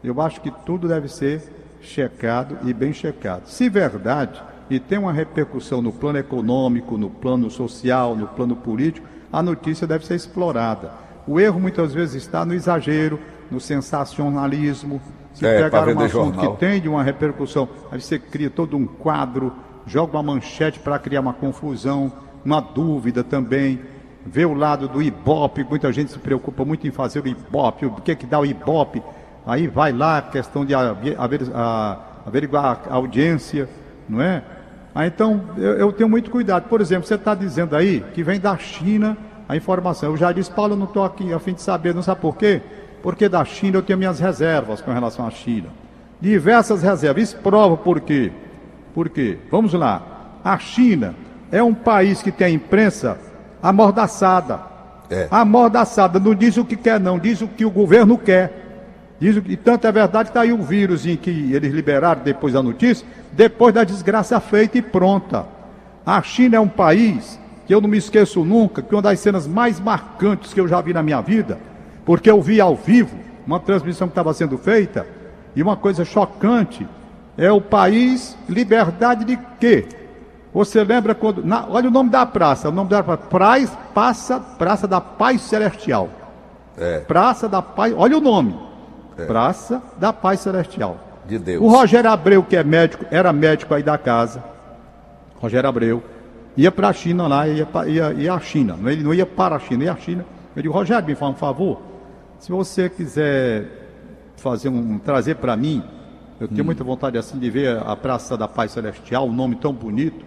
eu 0.02 0.20
acho 0.20 0.40
que 0.40 0.50
tudo 0.50 0.88
deve 0.88 1.09
ser 1.09 1.42
checado 1.81 2.59
e 2.64 2.72
bem 2.72 2.92
checado. 2.92 3.46
Se 3.46 3.68
verdade, 3.68 4.42
e 4.70 4.81
tem 4.81 4.98
uma 4.98 5.12
repercussão 5.12 5.83
no 5.83 5.92
plano 5.92 6.18
econômico, 6.18 6.96
no 6.96 7.11
plano 7.11 7.50
social, 7.50 8.16
no 8.16 8.26
plano 8.26 8.57
político, 8.57 9.07
a 9.31 9.42
notícia 9.42 9.87
deve 9.87 10.07
ser 10.07 10.14
explorada. 10.14 10.90
O 11.26 11.38
erro 11.38 11.61
muitas 11.61 11.92
vezes 11.92 12.22
está 12.22 12.44
no 12.44 12.55
exagero, 12.55 13.18
no 13.50 13.61
sensacionalismo. 13.61 15.00
Se 15.35 15.46
é, 15.46 15.62
pegar 15.62 15.87
um 15.87 15.98
assunto 16.00 16.09
jornal. 16.09 16.55
que 16.55 16.61
tem 16.61 16.81
de 16.81 16.88
uma 16.88 17.02
repercussão, 17.02 17.68
aí 17.90 18.00
você 18.00 18.18
cria 18.18 18.48
todo 18.48 18.76
um 18.76 18.87
quadro, 18.87 19.52
joga 19.87 20.16
uma 20.16 20.22
manchete 20.22 20.78
para 20.78 20.98
criar 20.98 21.20
uma 21.20 21.35
confusão, 21.35 22.11
uma 22.44 22.61
dúvida 22.61 23.22
também 23.22 23.81
vê 24.25 24.45
o 24.45 24.55
lado 24.55 24.89
do 24.89 25.03
Ibope, 25.03 25.65
muita 25.65 25.93
gente 25.93 26.13
se 26.13 26.19
preocupa 26.19 26.65
muito 26.65 26.87
em 26.87 26.91
fazer 26.91 27.21
o 27.21 27.29
Ibope, 27.29 27.87
o 27.87 27.95
que 27.97 28.13
é 28.13 28.15
que 28.15 28.27
dá 28.27 28.39
o 28.39 28.47
Ibope, 28.47 29.03
aí 29.47 29.67
vai 29.67 29.93
lá 29.93 30.23
questão 30.23 30.65
de 30.65 30.75
averiguar 30.75 32.83
a 32.89 32.95
audiência, 32.95 33.69
não 34.09 34.21
é? 34.21 34.43
Ah, 34.95 35.07
então, 35.07 35.41
eu, 35.57 35.79
eu, 35.79 35.93
tenho 35.93 36.09
muito 36.09 36.31
cuidado. 36.31 36.69
Por 36.69 36.81
exemplo, 36.81 37.07
você 37.07 37.15
está 37.15 37.35
dizendo 37.35 37.75
aí 37.75 38.05
que 38.13 38.23
vem 38.23 38.39
da 38.39 38.57
China 38.59 39.17
a 39.49 39.57
informação. 39.57 40.11
Eu 40.11 40.17
já 40.19 40.31
disse, 40.33 40.51
Paulo, 40.51 40.75
eu 40.75 40.77
não 40.77 40.85
estou 40.85 41.03
aqui 41.03 41.33
a 41.33 41.39
fim 41.39 41.55
de 41.55 41.63
saber, 41.63 41.95
não 41.95 42.03
sabe 42.03 42.21
por 42.21 42.37
quê? 42.37 42.61
Porque 43.03 43.29
da 43.29 43.45
China 43.45 43.79
eu 43.79 43.83
tenho 43.83 43.99
minhas 43.99 44.21
reservas 44.21 44.83
com 44.83 44.93
relação 44.93 45.27
à 45.27 45.31
China. 45.31 45.69
Diversas 46.21 46.83
reservas. 46.83 47.23
Isso 47.23 47.37
prova 47.39 47.77
por 47.77 48.01
quê? 48.01 48.31
Por 48.95 49.09
quê? 49.09 49.39
Vamos 49.51 49.73
lá. 49.73 50.03
A 50.45 50.59
China 50.59 51.15
é 51.51 51.63
um 51.63 51.75
país 51.75 52.23
que 52.23 52.31
tem 52.31 52.49
a 52.49 52.51
imprensa 52.51 53.19
amordaçada. 53.62 54.61
É. 55.09 55.29
Amordaçada, 55.31 56.18
não 56.18 56.35
diz 56.35 56.57
o 56.57 56.64
que 56.64 56.77
quer, 56.77 56.98
não, 56.98 57.18
diz 57.18 57.40
o 57.40 57.48
que 57.48 57.64
o 57.64 57.70
governo 57.70 58.18
quer. 58.18 58.61
Diz 59.20 59.37
o 59.37 59.42
que, 59.42 59.53
e 59.53 59.57
tanto 59.57 59.87
é 59.87 59.92
verdade 59.92 60.25
que 60.25 60.31
está 60.31 60.40
aí 60.40 60.53
o 60.53 60.62
vírus 60.62 61.07
em 61.07 61.16
que 61.16 61.31
eles 61.53 61.72
liberaram 61.72 62.22
depois 62.22 62.55
da 62.55 62.62
notícia, 62.62 63.07
depois 63.31 63.72
da 63.72 63.85
desgraça 63.85 64.40
feita 64.40 64.79
e 64.79 64.83
pronta. 64.83 65.46
A 66.05 66.20
China 66.22 66.57
é 66.57 66.61
um 66.61 66.68
país 66.68 67.38
que 67.66 67.72
eu 67.72 67.81
não 67.81 67.88
me 67.88 67.98
esqueço 67.98 68.44
nunca, 68.44 68.83
que 68.83 68.94
uma 68.94 69.03
das 69.03 69.20
cenas 69.20 69.46
mais 69.46 69.79
marcantes 69.79 70.53
que 70.53 70.61
eu 70.61 70.66
já 70.66 70.81
vi 70.81 70.92
na 70.92 71.03
minha 71.03 71.20
vida, 71.20 71.59
porque 72.05 72.29
eu 72.29 72.42
vi 72.42 72.61
ao 72.61 72.75
vivo 72.75 73.16
uma 73.46 73.61
transmissão 73.61 74.09
que 74.09 74.12
estava 74.12 74.35
sendo 74.35 74.59
feita, 74.59 75.07
e 75.55 75.62
uma 75.62 75.77
coisa 75.77 76.05
chocante, 76.05 76.87
é 77.37 77.51
o 77.53 77.61
país 77.61 78.37
liberdade 78.48 79.25
de 79.25 79.38
quê? 79.61 79.87
Você 80.53 80.85
lembra 80.85 81.15
quando. 81.15 81.45
na- 81.45 81.67
olha 81.69 81.88
o 81.88 81.91
nome 81.91 82.11
da 82.11 82.27
praça, 82.27 82.69
o 82.69 82.73
nome 82.73 82.91
da 82.91 83.03
praça, 83.03 83.23
Praça, 83.29 83.77
praça, 83.95 84.41
praça 84.59 84.88
da 84.88 85.01
Paz 85.01 85.41
Celestial. 85.43 86.09
É, 86.77 87.01
Praça 87.01 87.49
da 87.49 87.61
Paz, 87.62 87.95
olha 87.97 88.17
o 88.17 88.21
nome. 88.21 88.59
Praça 89.27 89.83
da 89.99 90.12
Paz 90.12 90.41
Celestial. 90.41 90.97
de 91.27 91.38
Deus. 91.38 91.62
O 91.62 91.69
Rogério 91.69 92.11
Abreu, 92.11 92.43
que 92.43 92.57
é 92.57 92.65
médico, 92.65 93.05
era 93.11 93.33
médico 93.33 93.73
aí 93.75 93.83
da 93.83 93.97
casa. 93.97 94.43
Rogério 95.41 95.69
Abreu. 95.69 96.03
Ia 96.57 96.71
para 96.73 96.88
a 96.88 96.93
China 96.93 97.27
lá, 97.29 97.47
ia, 97.47 97.65
pra, 97.65 97.87
ia, 97.87 98.12
ia 98.12 98.35
à 98.35 98.41
China. 98.41 98.77
Ele 98.91 99.03
não 99.05 99.15
ia 99.15 99.25
para 99.25 99.57
a 99.57 99.59
China, 99.59 99.85
ia 99.85 99.93
à 99.93 99.97
China. 99.97 100.25
Eu 100.57 100.62
digo, 100.62 100.75
Rogério, 100.75 101.07
me 101.07 101.15
fala 101.15 101.33
um 101.33 101.37
favor. 101.37 101.81
Se 102.41 102.51
você 102.51 102.88
quiser 102.91 103.69
fazer 104.37 104.69
um, 104.69 104.99
trazer 104.99 105.37
para 105.37 105.57
mim, 105.57 105.83
eu 106.41 106.49
tenho 106.49 106.65
muita 106.65 106.83
vontade 106.83 107.17
assim 107.17 107.38
de 107.38 107.49
ver 107.49 107.81
a 107.87 107.95
Praça 107.95 108.37
da 108.37 108.49
Paz 108.49 108.73
Celestial, 108.73 109.27
um 109.27 109.33
nome 109.33 109.55
tão 109.57 109.73
bonito. 109.73 110.25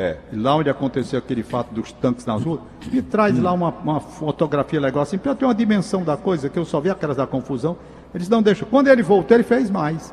É. 0.00 0.16
E 0.32 0.36
lá 0.36 0.56
onde 0.56 0.70
aconteceu 0.70 1.18
aquele 1.18 1.42
fato 1.42 1.74
dos 1.74 1.92
tanques 1.92 2.24
nas 2.24 2.42
ruas, 2.42 2.60
me 2.90 3.02
traz 3.02 3.38
lá 3.38 3.52
uma, 3.52 3.68
uma 3.68 4.00
fotografia 4.00 4.80
legal 4.80 5.02
assim, 5.02 5.18
para 5.18 5.34
ter 5.34 5.44
uma 5.44 5.54
dimensão 5.54 6.02
da 6.02 6.16
coisa, 6.16 6.48
que 6.48 6.58
eu 6.58 6.64
só 6.64 6.80
vi 6.80 6.88
aquelas 6.88 7.18
da 7.18 7.26
confusão. 7.26 7.76
Eles 8.14 8.26
não 8.26 8.40
deixam. 8.40 8.66
Quando 8.66 8.88
ele 8.88 9.02
voltou, 9.02 9.36
ele 9.36 9.44
fez 9.44 9.70
mais. 9.70 10.10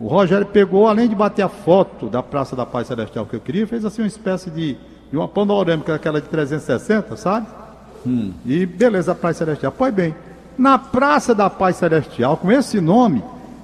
O 0.00 0.08
Rogério 0.08 0.46
pegou, 0.46 0.88
além 0.88 1.06
de 1.06 1.14
bater 1.14 1.42
a 1.42 1.50
foto 1.50 2.06
da 2.06 2.22
Praça 2.22 2.56
da 2.56 2.64
Paz 2.64 2.86
Celestial 2.88 3.26
que 3.26 3.36
eu 3.36 3.40
queria, 3.40 3.66
fez 3.66 3.84
assim 3.84 4.00
uma 4.00 4.08
espécie 4.08 4.50
de, 4.50 4.76
de 5.10 5.16
uma 5.16 5.28
panorâmica, 5.28 5.94
aquela 5.94 6.18
de 6.18 6.28
360, 6.28 7.14
sabe? 7.16 7.46
E 8.46 8.64
beleza, 8.64 9.12
a 9.12 9.14
Paz 9.14 9.36
Celestial. 9.36 9.72
Pois 9.76 9.92
bem, 9.92 10.14
na 10.56 10.78
Praça 10.78 11.34
da 11.34 11.50
Paz 11.50 11.76
Celestial, 11.76 12.38
com 12.38 12.50
esse 12.50 12.80
nome, 12.80 13.22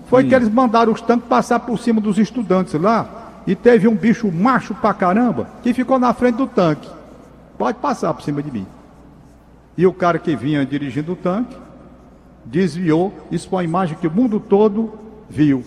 foi 0.09 0.25
que 0.25 0.35
eles 0.35 0.49
mandaram 0.49 0.93
os 0.93 1.01
tanques 1.01 1.29
passar 1.29 1.61
por 1.61 1.79
cima 1.79 2.01
dos 2.01 2.19
estudantes 2.19 2.75
lá. 2.75 3.20
E 3.47 3.55
teve 3.55 3.89
um 3.89 3.95
bicho 3.95 4.31
macho 4.31 4.75
pra 4.75 4.93
caramba 4.95 5.49
que 5.63 5.73
ficou 5.73 5.99
na 5.99 6.13
frente 6.13 6.37
do 6.37 6.47
tanque. 6.47 6.89
Pode 7.59 7.79
passar 7.79 8.13
por 8.15 8.23
cima 8.23 8.43
de 8.43 8.51
mim. 8.51 8.67
E 9.77 9.87
o 9.87 9.93
cara 9.93 10.19
que 10.19 10.37
vinha 10.37 10.65
dirigindo 10.65 11.13
o 11.13 11.17
tanque 11.17 11.57
desviou. 12.45 13.13
Isso 13.31 13.49
foi 13.49 13.59
uma 13.59 13.65
imagem 13.65 13.97
que 13.99 14.07
o 14.07 14.11
mundo 14.11 14.41
todo 14.41 14.93
viu. 15.29 15.65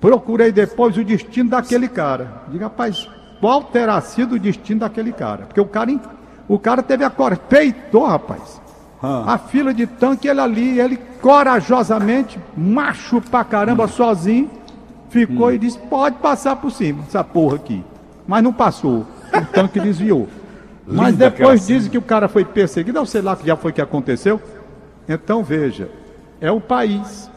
Procurei 0.00 0.52
depois 0.52 0.96
o 0.96 1.04
destino 1.04 1.50
daquele 1.50 1.88
cara. 1.88 2.42
Diga, 2.48 2.66
rapaz, 2.66 3.08
qual 3.40 3.62
terá 3.64 4.00
sido 4.00 4.34
o 4.34 4.38
destino 4.38 4.80
daquele 4.80 5.12
cara? 5.12 5.46
Porque 5.46 5.60
o 5.60 5.66
cara, 5.66 5.98
o 6.48 6.58
cara 6.58 6.82
teve 6.82 7.04
a 7.04 7.10
coragem, 7.10 7.44
peitou, 7.48 8.04
rapaz. 8.04 8.60
A 9.02 9.38
fila 9.38 9.72
de 9.72 9.86
tanque, 9.86 10.26
ele 10.26 10.40
ali, 10.40 10.80
ele 10.80 10.96
corajosamente, 11.20 12.40
macho 12.56 13.20
pra 13.20 13.44
caramba, 13.44 13.86
sozinho, 13.86 14.50
ficou 15.08 15.52
e 15.52 15.58
disse: 15.58 15.78
pode 15.78 16.16
passar 16.16 16.56
por 16.56 16.70
cima, 16.70 17.04
essa 17.06 17.22
porra 17.22 17.56
aqui. 17.56 17.84
Mas 18.26 18.42
não 18.42 18.52
passou. 18.52 19.06
O 19.32 19.46
tanque 19.52 19.80
desviou. 19.80 20.28
Mas 20.86 21.12
Linda 21.12 21.30
depois 21.30 21.66
dizem 21.66 21.90
que 21.90 21.98
o 21.98 22.02
cara 22.02 22.28
foi 22.28 22.44
perseguido, 22.44 22.98
eu 22.98 23.06
sei 23.06 23.20
lá 23.20 23.34
que 23.34 23.46
já 23.46 23.56
foi 23.56 23.72
que 23.72 23.80
aconteceu. 23.80 24.40
Então 25.08 25.42
veja, 25.42 25.90
é 26.40 26.50
o 26.50 26.60
país. 26.60 27.30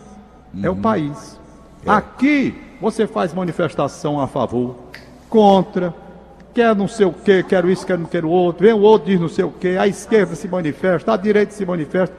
É 0.61 0.69
o 0.69 0.75
país. 0.75 1.39
Aqui 1.85 2.55
você 2.81 3.07
faz 3.07 3.33
manifestação 3.33 4.19
a 4.19 4.27
favor, 4.27 4.75
contra, 5.29 5.93
quer 6.53 6.75
não 6.75 6.87
sei 6.87 7.05
o 7.05 7.13
que, 7.13 7.43
quero 7.43 7.69
isso, 7.69 7.85
quero 7.85 8.01
não 8.01 8.07
quero 8.07 8.29
outro, 8.29 8.65
vem 8.65 8.73
o 8.73 8.79
outro 8.79 9.09
diz 9.09 9.19
não 9.19 9.27
sei 9.27 9.45
o 9.45 9.51
que, 9.51 9.77
a 9.77 9.87
esquerda 9.87 10.35
se 10.35 10.47
manifesta, 10.47 11.13
a 11.13 11.17
direita 11.17 11.51
se 11.51 11.65
manifesta, 11.65 12.15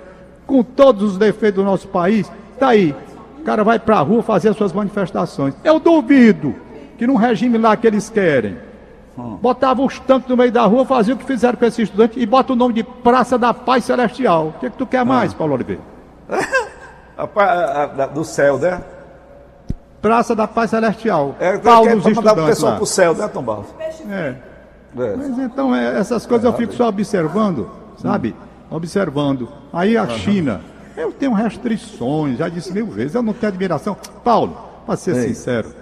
com 0.46 0.62
todos 0.62 1.12
os 1.12 1.18
defeitos 1.18 1.62
do 1.62 1.64
nosso 1.64 1.88
país, 1.88 2.30
tá 2.58 2.68
aí. 2.68 2.94
O 3.40 3.44
cara 3.44 3.64
vai 3.64 3.78
pra 3.78 3.98
rua 4.00 4.22
fazer 4.22 4.50
as 4.50 4.56
suas 4.56 4.72
manifestações. 4.72 5.54
Eu 5.64 5.78
duvido 5.80 6.54
que 6.98 7.06
num 7.06 7.16
regime 7.16 7.56
lá 7.58 7.76
que 7.76 7.86
eles 7.86 8.08
querem, 8.10 8.58
Botava 9.42 9.82
os 9.82 9.98
tanques 9.98 10.28
no 10.30 10.36
meio 10.36 10.50
da 10.50 10.62
rua, 10.64 10.86
fazia 10.86 11.14
o 11.14 11.18
que 11.18 11.24
fizeram 11.24 11.58
com 11.58 11.64
esse 11.66 11.82
estudante 11.82 12.18
e 12.18 12.24
bota 12.24 12.54
o 12.54 12.56
nome 12.56 12.72
de 12.72 12.82
Praça 12.82 13.36
da 13.36 13.52
Paz 13.52 13.84
Celestial. 13.84 14.46
O 14.46 14.52
que, 14.60 14.70
que 14.70 14.78
tu 14.78 14.86
quer 14.86 15.04
mais, 15.04 15.34
Paulo 15.34 15.52
Oliveira? 15.54 15.82
A 17.18 17.24
a- 17.42 17.82
a- 18.04 18.06
do 18.06 18.24
céu, 18.24 18.56
né? 18.58 18.80
Praça 20.00 20.34
da 20.34 20.48
Paz 20.48 20.70
Celestial. 20.70 21.34
É, 21.38 21.58
Pau 21.58 21.84
é 21.86 21.88
pra 21.88 21.96
mandar 21.96 22.06
o 22.06 22.10
estudantes 22.12 22.44
pessoal 22.46 22.70
lá. 22.72 22.76
pro 22.78 22.86
céu, 22.86 23.14
né, 23.14 23.28
Tom 23.28 23.42
Barros? 23.42 23.66
É. 24.08 24.34
É. 24.96 25.16
Mas 25.16 25.38
então, 25.38 25.74
é, 25.76 25.98
essas 25.98 26.24
coisas 26.24 26.44
eu 26.46 26.52
fico 26.54 26.72
só 26.72 26.88
observando, 26.88 27.68
sabe? 27.98 28.34
Observando. 28.70 29.48
Aí 29.70 29.98
a 29.98 30.06
China, 30.08 30.62
eu 30.96 31.12
tenho 31.12 31.32
restrições, 31.32 32.38
já 32.38 32.48
disse 32.48 32.72
mil 32.72 32.86
vezes, 32.86 33.14
eu 33.14 33.22
não 33.22 33.32
tenho 33.32 33.52
admiração. 33.52 33.96
Paulo, 34.24 34.56
para 34.86 34.96
ser 34.96 35.16
Ei. 35.16 35.28
sincero, 35.28 35.72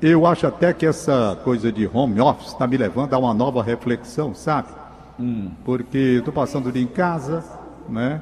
eu 0.00 0.26
acho 0.26 0.46
até 0.46 0.72
que 0.72 0.86
essa 0.86 1.38
coisa 1.44 1.72
de 1.72 1.88
home 1.92 2.20
office 2.20 2.48
está 2.48 2.66
me 2.66 2.76
levando 2.76 3.14
a 3.14 3.18
uma 3.18 3.32
nova 3.32 3.62
reflexão, 3.62 4.34
sabe? 4.34 4.68
Porque 5.64 5.96
eu 5.96 6.18
estou 6.18 6.34
passando 6.34 6.66
o 6.66 6.72
dia 6.72 6.82
em 6.82 6.86
casa, 6.86 7.44
né? 7.88 8.20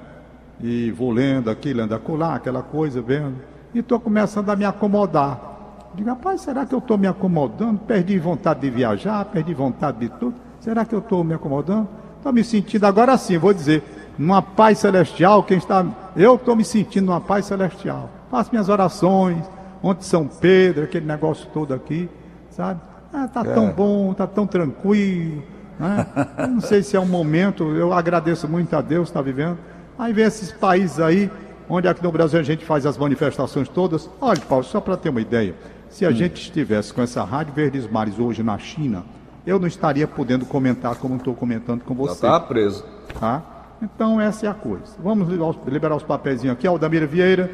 E 0.60 0.90
vou 0.92 1.10
lendo 1.10 1.50
aqui, 1.50 1.72
lendo 1.72 1.94
acolá, 1.94 2.34
aquela 2.34 2.62
coisa, 2.62 3.00
vendo. 3.00 3.36
E 3.74 3.80
estou 3.80 3.98
começando 3.98 4.50
a 4.50 4.56
me 4.56 4.64
acomodar. 4.64 5.90
Digo, 5.94 6.08
rapaz, 6.08 6.42
será 6.42 6.64
que 6.64 6.74
eu 6.74 6.78
estou 6.78 6.96
me 6.96 7.06
acomodando? 7.06 7.80
Perdi 7.80 8.18
vontade 8.18 8.60
de 8.60 8.70
viajar, 8.70 9.24
perdi 9.26 9.52
vontade 9.52 9.98
de 9.98 10.08
tudo. 10.08 10.34
Será 10.60 10.84
que 10.84 10.94
eu 10.94 11.00
estou 11.00 11.24
me 11.24 11.34
acomodando? 11.34 11.88
Estou 12.18 12.32
me 12.32 12.44
sentindo, 12.44 12.84
agora 12.84 13.16
sim, 13.18 13.36
vou 13.36 13.52
dizer, 13.52 13.82
numa 14.22 14.40
paz 14.40 14.78
celestial, 14.78 15.42
quem 15.42 15.58
está. 15.58 15.84
Eu 16.14 16.36
estou 16.36 16.54
me 16.54 16.64
sentindo 16.64 17.06
numa 17.06 17.20
paz 17.20 17.46
celestial. 17.46 18.08
Faço 18.30 18.50
minhas 18.52 18.68
orações, 18.68 19.44
ontem 19.82 20.04
São 20.04 20.26
Pedro, 20.26 20.84
aquele 20.84 21.04
negócio 21.04 21.48
todo 21.52 21.74
aqui, 21.74 22.08
sabe? 22.50 22.80
Ah, 23.12 23.28
tá 23.28 23.44
tão 23.44 23.70
bom, 23.72 24.14
tá 24.14 24.26
tão 24.26 24.46
tranquilo. 24.46 25.42
Né? 25.78 26.06
Não 26.48 26.60
sei 26.60 26.82
se 26.82 26.96
é 26.96 27.00
um 27.00 27.06
momento, 27.06 27.64
eu 27.74 27.92
agradeço 27.92 28.48
muito 28.48 28.74
a 28.74 28.80
Deus 28.80 29.08
estar 29.08 29.20
vivendo. 29.20 29.58
Aí 29.98 30.12
vem 30.12 30.24
esses 30.24 30.52
países 30.52 31.00
aí, 31.00 31.30
onde 31.68 31.88
aqui 31.88 32.02
no 32.02 32.12
Brasil 32.12 32.38
a 32.38 32.42
gente 32.42 32.64
faz 32.64 32.86
as 32.86 32.96
manifestações 32.96 33.68
todas. 33.68 34.08
Olha, 34.20 34.40
Paulo, 34.40 34.64
só 34.64 34.80
para 34.80 34.96
ter 34.96 35.10
uma 35.10 35.20
ideia, 35.20 35.54
se 35.90 36.06
a 36.06 36.10
gente 36.12 36.40
estivesse 36.40 36.94
com 36.94 37.02
essa 37.02 37.22
Rádio 37.24 37.52
Verdes 37.52 37.90
Mares 37.90 38.18
hoje 38.18 38.42
na 38.42 38.56
China, 38.56 39.04
eu 39.44 39.58
não 39.58 39.66
estaria 39.66 40.06
podendo 40.06 40.46
comentar 40.46 40.94
como 40.94 41.16
estou 41.16 41.34
comentando 41.34 41.82
com 41.82 41.94
Já 41.94 42.00
você. 42.00 42.20
tava 42.22 42.40
preso. 42.46 42.84
Tá? 43.18 43.51
Então 43.82 44.20
essa 44.20 44.46
é 44.46 44.48
a 44.48 44.54
coisa. 44.54 44.94
Vamos 45.02 45.28
liberar 45.66 45.96
os, 45.96 46.02
papeizinhos 46.04 46.56
aqui. 46.56 46.66
Aldamira 46.66 47.06
Vieira, 47.06 47.50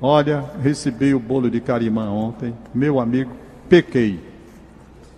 olha, 0.00 0.44
recebi 0.62 1.12
o 1.12 1.18
bolo 1.18 1.50
de 1.50 1.60
carimã 1.60 2.08
ontem. 2.10 2.54
Meu 2.72 3.00
amigo, 3.00 3.32
pequei. 3.68 4.20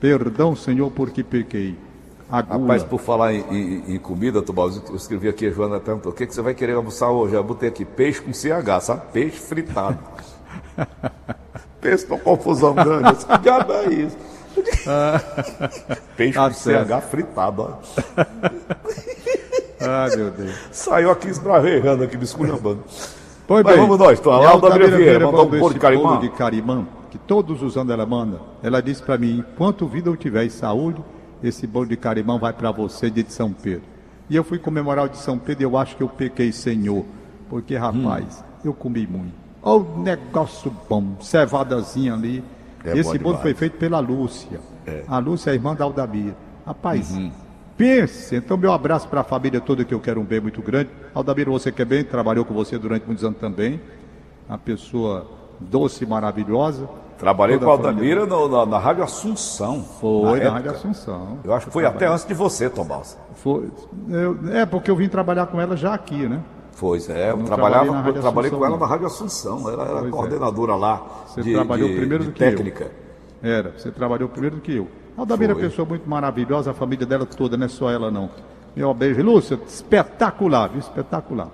Perdão, 0.00 0.56
Senhor, 0.56 0.90
porque 0.90 1.22
pequei. 1.22 1.76
A 2.30 2.40
gula. 2.40 2.60
Rapaz, 2.60 2.82
por 2.82 2.98
falar 2.98 3.34
em, 3.34 3.44
em- 3.50 3.94
em 3.94 3.98
comida, 3.98 4.40
Tubaldo, 4.40 4.82
eu 4.88 4.96
escrevi 4.96 5.28
aqui, 5.28 5.46
a 5.46 5.50
Joana 5.50 5.78
perguntou, 5.78 6.10
o 6.12 6.14
que, 6.14 6.26
que 6.26 6.34
você 6.34 6.40
vai 6.40 6.54
querer 6.54 6.72
almoçar 6.72 7.10
hoje? 7.10 7.34
Eu 7.34 7.44
botei 7.44 7.68
aqui, 7.68 7.84
peixe 7.84 8.22
com 8.22 8.32
CH, 8.32 8.80
sabe? 8.80 9.02
Peixe 9.12 9.36
fritado. 9.38 9.98
Pensa 11.78 12.06
numa 12.08 12.18
confusão 12.20 12.72
grande. 12.74 13.12
Disse, 13.12 13.26
Que 13.26 13.38
diabo 13.38 13.72
é 13.74 13.86
isso? 13.92 14.16
Peixe 16.16 16.34
Tá 16.38 16.48
com 16.48 16.54
certo. 16.54 16.88
CH 16.88 17.00
fritado, 17.02 17.62
ó. 17.62 18.22
Ai, 19.88 20.16
meu 20.16 20.30
Deus. 20.30 20.54
Saiu 20.70 21.10
aqui 21.10 21.28
esbravejando 21.28 22.04
aqui, 22.04 22.16
me 22.16 22.24
esculhambando. 22.24 22.82
Pois 23.46 23.64
Mas 23.64 23.76
vamos 23.76 23.98
nós, 23.98 24.20
a 24.26 24.30
Aldamira 24.30 24.50
Aldamira 24.52 24.96
Vieira 24.96 25.26
mandou 25.26 25.46
um 25.46 25.58
bolo 25.58 25.74
de 25.74 25.80
carimã. 25.80 26.02
bolo 26.02 26.20
de 26.20 26.28
carimã, 26.30 26.86
que 27.10 27.18
todos 27.18 27.60
os 27.62 27.76
anos 27.76 27.92
ela 27.92 28.06
manda. 28.06 28.40
Ela 28.62 28.80
disse 28.80 29.02
para 29.02 29.18
mim, 29.18 29.38
enquanto 29.52 29.86
vida 29.86 30.08
eu 30.08 30.16
tiver 30.16 30.44
e 30.44 30.50
saúde, 30.50 31.02
esse 31.42 31.66
bolo 31.66 31.86
de 31.86 31.96
carimã 31.96 32.38
vai 32.38 32.52
para 32.52 32.70
você 32.70 33.10
de 33.10 33.24
São 33.30 33.52
Pedro. 33.52 33.82
E 34.30 34.36
eu 34.36 34.44
fui 34.44 34.58
comemorar 34.58 35.06
o 35.06 35.08
de 35.08 35.18
São 35.18 35.36
Pedro 35.38 35.62
e 35.62 35.66
eu 35.66 35.76
acho 35.76 35.96
que 35.96 36.02
eu 36.02 36.08
pequei 36.08 36.52
Senhor. 36.52 37.04
Porque, 37.50 37.76
rapaz, 37.76 38.42
eu 38.64 38.72
comi 38.72 39.06
muito. 39.06 39.34
Olha 39.62 39.84
o 39.84 40.02
negócio 40.02 40.72
bom, 40.88 41.16
cevadazinha 41.20 42.14
ali. 42.14 42.42
É 42.84 42.96
esse 42.96 43.18
bolo 43.18 43.38
foi 43.38 43.54
feito 43.54 43.76
pela 43.76 43.98
Lúcia. 44.00 44.60
A 45.06 45.18
Lúcia 45.18 45.50
é 45.50 45.52
a 45.52 45.54
irmã 45.54 45.74
da 45.74 45.84
Aldamira. 45.84 46.34
Rapaz, 46.64 47.10
Uhum. 47.10 47.30
Pense. 47.86 48.36
Então, 48.36 48.56
meu 48.56 48.72
abraço 48.72 49.08
para 49.08 49.22
a 49.22 49.24
família 49.24 49.60
toda, 49.60 49.84
que 49.84 49.92
eu 49.92 49.98
quero 49.98 50.20
um 50.20 50.24
bem 50.24 50.40
muito 50.40 50.62
grande. 50.62 50.90
Aldamira, 51.12 51.50
você 51.50 51.72
quer 51.72 51.84
bem, 51.84 52.04
trabalhou 52.04 52.44
com 52.44 52.54
você 52.54 52.78
durante 52.78 53.04
muitos 53.06 53.24
anos 53.24 53.38
também. 53.40 53.80
Uma 54.48 54.56
pessoa 54.58 55.26
doce 55.58 56.04
e 56.04 56.06
maravilhosa. 56.06 56.88
Trabalhei 57.18 57.56
Toda 57.56 57.66
com 57.66 57.70
a 57.70 57.74
Aldamira 57.74 58.24
no- 58.26 58.48
na, 58.48 58.66
na 58.66 58.78
Rádio 58.78 59.02
Assunção. 59.02 59.82
Foi 60.00 60.38
na, 60.38 60.44
época. 60.44 60.50
Rádio 60.52 60.70
Assunção. 60.72 61.38
Eu 61.44 61.52
acho 61.54 61.66
que 61.66 61.72
foi 61.72 61.84
até 61.84 62.06
antes 62.06 62.24
de 62.24 62.34
você, 62.34 62.70
Tom 62.70 62.84
Balsa. 62.84 63.16
Foi, 63.34 63.68
eu- 64.08 64.38
é, 64.52 64.64
porque 64.66 64.90
eu 64.90 64.96
vim 64.96 65.08
trabalhar 65.08 65.46
com 65.46 65.60
ela 65.60 65.76
já 65.76 65.92
aqui, 65.94 66.28
né? 66.28 66.40
Pois 66.78 67.08
é, 67.10 67.30
eu 67.30 67.36
não 67.36 67.44
trabalhava, 67.44 67.84
trabalhei 67.84 68.12
na 68.12 68.18
eu 68.18 68.22
trabalhei 68.22 68.50
com 68.50 68.64
ela 68.64 68.78
na 68.78 68.86
Rádio 68.86 69.06
Assunção. 69.06 69.68
Ela 69.68 69.82
era 69.84 69.92
Pois 69.94 70.06
é. 70.06 70.10
coordenadora 70.10 70.74
lá 70.76 71.02
Você 71.26 71.42
de, 71.42 71.52
trabalhou 71.52 71.88
de- 71.88 71.96
primeiro 71.96 72.24
de 72.24 72.30
do 72.30 72.34
que 72.34 72.42
eu. 72.44 72.48
técnica. 72.50 72.90
Era, 73.42 73.72
você 73.76 73.90
trabalhou 73.90 74.28
primeiro 74.28 74.56
do 74.56 74.62
que 74.62 74.74
eu. 74.76 74.88
A 75.16 75.20
Aldamira 75.20 75.52
é 75.52 75.54
uma 75.54 75.60
pessoa 75.60 75.86
muito 75.86 76.08
maravilhosa, 76.08 76.70
a 76.70 76.74
família 76.74 77.06
dela 77.06 77.26
toda, 77.26 77.56
não 77.56 77.66
é 77.66 77.68
só 77.68 77.90
ela 77.90 78.10
não. 78.10 78.30
Meu 78.74 78.92
beijo, 78.94 79.22
Lúcia, 79.22 79.58
espetacular, 79.66 80.68
viu? 80.68 80.80
espetacular. 80.80 81.48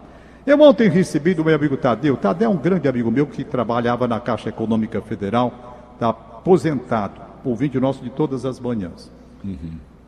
Eu 0.46 0.60
ontem 0.60 0.88
recebi 0.88 1.34
do 1.34 1.44
meu 1.44 1.54
amigo 1.54 1.76
Tadeu. 1.76 2.16
Tadeu 2.16 2.50
é 2.50 2.54
um 2.54 2.56
grande 2.56 2.88
amigo 2.88 3.10
meu 3.10 3.26
que 3.26 3.44
trabalhava 3.44 4.06
na 4.06 4.20
Caixa 4.20 4.48
Econômica 4.48 5.00
Federal, 5.02 5.90
está 5.94 6.10
aposentado, 6.10 7.20
ouvinte 7.44 7.78
nosso 7.78 8.02
de 8.02 8.10
todas 8.10 8.44
as 8.44 8.60
manhãs. 8.60 9.10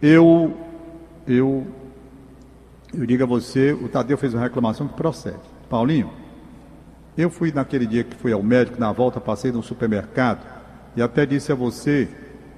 Eu, 0.00 0.56
eu, 1.26 1.66
eu 2.94 3.04
digo 3.04 3.22
a 3.24 3.26
você, 3.26 3.72
o 3.72 3.88
Tadeu 3.88 4.16
fez 4.16 4.32
uma 4.32 4.42
reclamação 4.42 4.86
que 4.86 4.94
procede. 4.94 5.36
Paulinho, 5.68 6.10
eu 7.18 7.28
fui 7.28 7.52
naquele 7.52 7.86
dia 7.86 8.04
que 8.04 8.14
fui 8.14 8.32
ao 8.32 8.42
médico, 8.42 8.80
na 8.80 8.92
volta 8.92 9.20
passei 9.20 9.50
no 9.50 9.62
supermercado 9.62 10.46
e 10.96 11.02
até 11.02 11.26
disse 11.26 11.52
a 11.52 11.54
você 11.54 12.08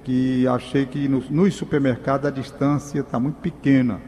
que 0.03 0.47
achei 0.47 0.85
que 0.85 1.07
nos, 1.07 1.29
nos 1.29 1.53
supermercados 1.53 2.27
a 2.27 2.31
distância 2.31 2.99
está 2.99 3.19
muito 3.19 3.37
pequena. 3.37 3.99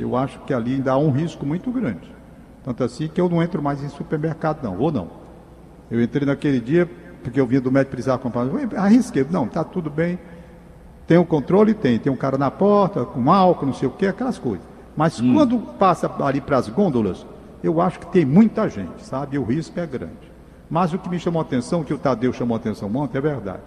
Eu 0.00 0.16
acho 0.16 0.38
que 0.40 0.54
ali 0.54 0.74
ainda 0.74 0.92
há 0.92 0.98
um 0.98 1.10
risco 1.10 1.44
muito 1.44 1.70
grande. 1.70 2.12
Tanto 2.62 2.84
assim 2.84 3.08
que 3.08 3.20
eu 3.20 3.28
não 3.28 3.42
entro 3.42 3.62
mais 3.62 3.82
em 3.82 3.88
supermercado, 3.88 4.62
não, 4.62 4.78
ou 4.78 4.92
não. 4.92 5.08
Eu 5.90 6.00
entrei 6.02 6.24
naquele 6.24 6.60
dia 6.60 6.88
porque 7.22 7.40
eu 7.40 7.46
vinha 7.46 7.60
do 7.60 7.72
médico 7.72 7.90
precisar 7.92 8.18
comprar. 8.18 8.46
Arrisquei, 8.76 9.26
não, 9.30 9.46
está 9.46 9.64
tudo 9.64 9.90
bem. 9.90 10.18
Tem 11.06 11.18
o 11.18 11.24
controle? 11.24 11.74
Tem. 11.74 11.98
Tem 11.98 12.12
um 12.12 12.16
cara 12.16 12.38
na 12.38 12.50
porta, 12.50 13.04
com 13.04 13.30
álcool, 13.30 13.66
não 13.66 13.72
sei 13.74 13.88
o 13.88 13.90
quê, 13.90 14.06
aquelas 14.06 14.38
coisas. 14.38 14.64
Mas 14.96 15.20
quando 15.20 15.58
passa 15.58 16.10
ali 16.22 16.40
para 16.40 16.56
as 16.56 16.68
gôndolas, 16.68 17.26
eu 17.62 17.80
acho 17.80 17.98
que 17.98 18.06
tem 18.06 18.24
muita 18.24 18.68
gente, 18.68 19.04
sabe? 19.04 19.36
E 19.36 19.38
o 19.38 19.44
risco 19.44 19.78
é 19.80 19.86
grande. 19.86 20.32
Mas 20.70 20.92
o 20.92 20.98
que 20.98 21.08
me 21.08 21.18
chamou 21.18 21.40
a 21.40 21.42
atenção, 21.42 21.82
que 21.82 21.92
o 21.92 21.98
Tadeu 21.98 22.32
chamou 22.32 22.54
a 22.54 22.58
atenção 22.58 22.94
ontem, 22.94 23.18
é 23.18 23.20
verdade. 23.20 23.62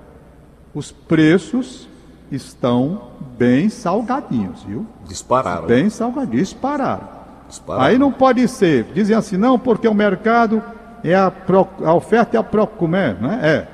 Os 0.78 0.92
preços 0.92 1.90
estão 2.32 3.02
bem 3.36 3.68
salgadinhos, 3.68 4.62
viu? 4.62 4.86
Dispararam. 5.08 5.66
Bem 5.66 5.90
salgadinhos, 5.90 6.54
pararam. 6.54 7.10
dispararam. 7.50 7.84
Aí 7.86 7.98
não 7.98 8.12
pode 8.12 8.48
ser. 8.48 8.84
Dizem 8.94 9.16
assim, 9.16 9.38
não, 9.38 9.58
porque 9.58 9.88
o 9.88 9.94
mercado 9.96 10.62
é 11.04 11.16
a, 11.16 11.32
pro- 11.32 11.68
a 11.84 11.96
oferta 11.96 12.36
e 12.36 12.38
a 12.38 12.44
procura, 12.44 12.96
é, 12.96 13.14
né? 13.16 13.40
É. 13.42 13.68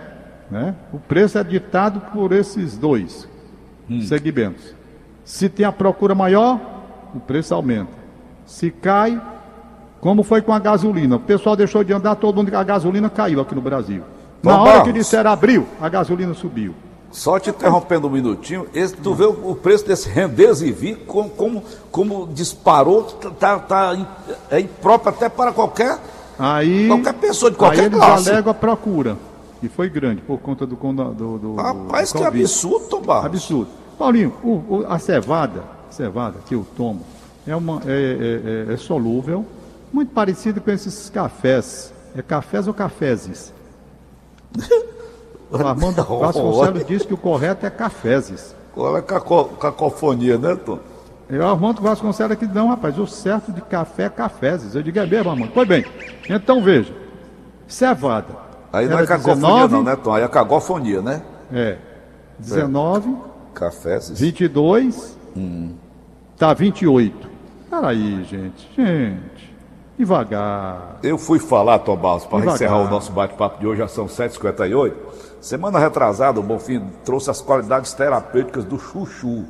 Né? 0.50 0.76
O 0.94 0.98
preço 0.98 1.38
é 1.38 1.44
ditado 1.44 2.00
por 2.14 2.32
esses 2.32 2.78
dois 2.78 3.28
segmentos. 4.08 4.74
Se 5.26 5.50
tem 5.50 5.66
a 5.66 5.74
procura 5.74 6.16
maior, 6.16 6.58
o 7.14 7.20
preço 7.20 7.54
aumenta. 7.54 7.92
Se 8.46 8.72
cai, 8.72 9.22
como 10.00 10.24
foi 10.24 10.42
com 10.42 10.54
a 10.54 10.60
gasolina. 10.60 11.18
O 11.18 11.20
pessoal 11.20 11.58
deixou 11.58 11.84
de 11.84 11.92
andar, 11.92 12.16
todo 12.16 12.38
mundo, 12.38 12.56
a 12.56 12.64
gasolina 12.64 13.10
caiu 13.10 13.42
aqui 13.42 13.54
no 13.54 13.62
Brasil. 13.62 14.04
Tom 14.42 14.50
Na 14.50 14.62
hora 14.62 14.84
que 14.84 14.94
disseram 14.94 15.32
abril, 15.32 15.68
a 15.82 15.90
gasolina 15.90 16.34
subiu. 16.34 16.74
Só 17.14 17.40
te 17.40 17.52
interrompendo 17.52 18.08
um 18.08 18.10
minutinho, 18.10 18.68
esse, 18.74 18.96
tu 18.98 19.14
vê 19.14 19.24
o, 19.26 19.52
o 19.52 19.56
preço 19.56 19.86
desse 19.86 20.10
Rendesivi, 20.10 20.96
como, 20.96 21.30
como, 21.30 21.64
como 21.92 22.28
disparou, 22.34 23.04
tá, 23.04 23.60
tá, 23.60 23.94
im- 23.96 24.08
é 24.50 24.60
impróprio 24.60 25.14
até 25.14 25.30
para 25.30 25.54
qualquer, 25.54 26.00
Aí, 26.40 26.88
qualquer 26.88 27.14
pessoa 27.14 27.52
de 27.52 27.58
qualquer 27.58 27.82
aí 27.82 27.86
eles 27.86 28.00
classe. 28.00 28.30
alegam 28.32 28.50
a 28.52 28.54
procura. 28.56 29.16
E 29.62 29.70
foi 29.70 29.88
grande 29.90 30.22
por 30.24 30.40
conta 30.40 30.66
do, 30.66 30.76
do, 30.76 31.38
do, 31.38 31.56
Rapaz, 31.56 32.12
do 32.12 32.18
que 32.20 32.26
absurdo, 32.26 32.88
Tom 32.88 33.02
Barros. 33.02 33.26
Absurdo. 33.28 33.68
Paulinho, 33.98 34.34
o- 34.44 34.78
o- 34.78 34.86
a 34.90 34.98
cevada, 34.98 35.64
cevada 35.92 36.40
que 36.48 36.56
eu 36.56 36.66
tomo, 36.76 37.02
é, 37.48 37.56
uma, 37.56 37.80
é, 37.86 37.92
é- 38.68 38.72
é- 38.72 38.74
é 38.74 38.78
solúvel, 38.78 39.46
muito 39.94 40.12
parecido 40.12 40.60
com 40.60 40.72
esses 40.72 41.12
cafés. 41.12 41.94
É 42.18 42.24
cafés 42.24 42.68
ou 42.68 42.74
caféses? 42.74 43.54
O 45.54 45.68
Armando 45.68 46.04
Vasconcelos 46.04 46.86
disse 46.86 47.06
que 47.08 47.14
o 47.14 47.18
correto 47.18 47.66
é 47.66 47.70
caféses. 47.70 48.56
Qual 48.74 48.96
é 48.96 49.00
a 49.00 49.04
caco- 49.04 49.50
cacofonia, 49.60 50.38
né, 50.38 50.56
Tom? 50.56 50.80
E 51.30 51.38
o 51.38 51.48
Armando 51.48 51.82
Vasconcelos 51.82 52.32
aqui, 52.34 52.46
não, 52.48 52.70
rapaz, 52.70 52.98
o 52.98 53.08
certo 53.08 53.52
de 53.52 53.62
café 53.62 54.04
é 54.06 54.10
caféses. 54.10 54.76
Eu 54.76 54.84
digo, 54.84 55.00
é 55.00 55.06
mesmo, 55.06 55.30
Armando? 55.32 55.52
Pois 55.54 55.68
bem, 55.68 55.86
então 56.30 56.62
veja, 56.62 56.94
cevada. 57.68 58.44
Aí 58.72 58.88
não 58.88 59.00
é 59.00 59.06
cacofonia 59.06 59.36
19, 59.68 59.74
não, 59.76 59.84
né, 59.84 59.96
Tom? 59.96 60.14
Aí 60.14 60.24
é 60.24 60.28
cagofonia, 60.28 61.02
né? 61.02 61.22
É, 61.52 61.78
19, 62.40 63.16
Cafés. 63.54 64.10
22, 64.20 65.18
tá 66.38 66.54
28. 66.54 67.30
Peraí, 67.70 68.24
gente, 68.24 68.70
gente, 68.76 69.56
devagar. 69.98 70.98
Eu 71.04 71.18
fui 71.18 71.38
falar, 71.40 71.80
Tom 71.80 71.96
Barros, 71.96 72.26
para 72.26 72.46
encerrar 72.48 72.78
o 72.78 72.90
nosso 72.90 73.12
bate-papo 73.12 73.60
de 73.60 73.68
hoje, 73.68 73.80
já 73.80 73.88
são 73.88 74.08
7h58. 74.08 74.94
Semana 75.44 75.78
retrasada, 75.78 76.40
o 76.40 76.44
Bonfim 76.44 76.88
trouxe 77.04 77.30
as 77.30 77.42
qualidades 77.42 77.92
terapêuticas 77.92 78.64
do 78.64 78.80
chuchu. 78.80 79.44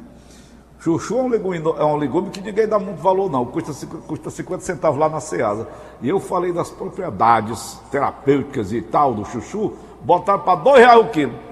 Chuchu 0.80 1.20
é 1.20 1.22
um 1.22 1.28
legume, 1.28 1.60
é 1.60 1.84
um 1.84 1.98
legume 1.98 2.32
que 2.32 2.42
ninguém 2.42 2.68
dá 2.68 2.80
muito 2.80 3.00
valor, 3.00 3.30
não. 3.30 3.46
Custa, 3.46 3.86
custa 4.08 4.32
50 4.32 4.64
centavos 4.64 5.00
lá 5.00 5.08
na 5.08 5.20
Ceasa. 5.20 5.68
E 6.02 6.10
eu 6.10 6.20
falei 6.20 6.52
das 6.52 6.72
propriedades 6.72 7.80
terapêuticas 7.92 8.74
e 8.74 8.82
tal 8.82 9.14
do 9.14 9.24
chuchu, 9.24 9.74
botaram 10.02 10.40
para 10.40 10.56
dois 10.56 10.80
reais 10.80 11.00
o 11.00 11.10
quilo. 11.10 11.34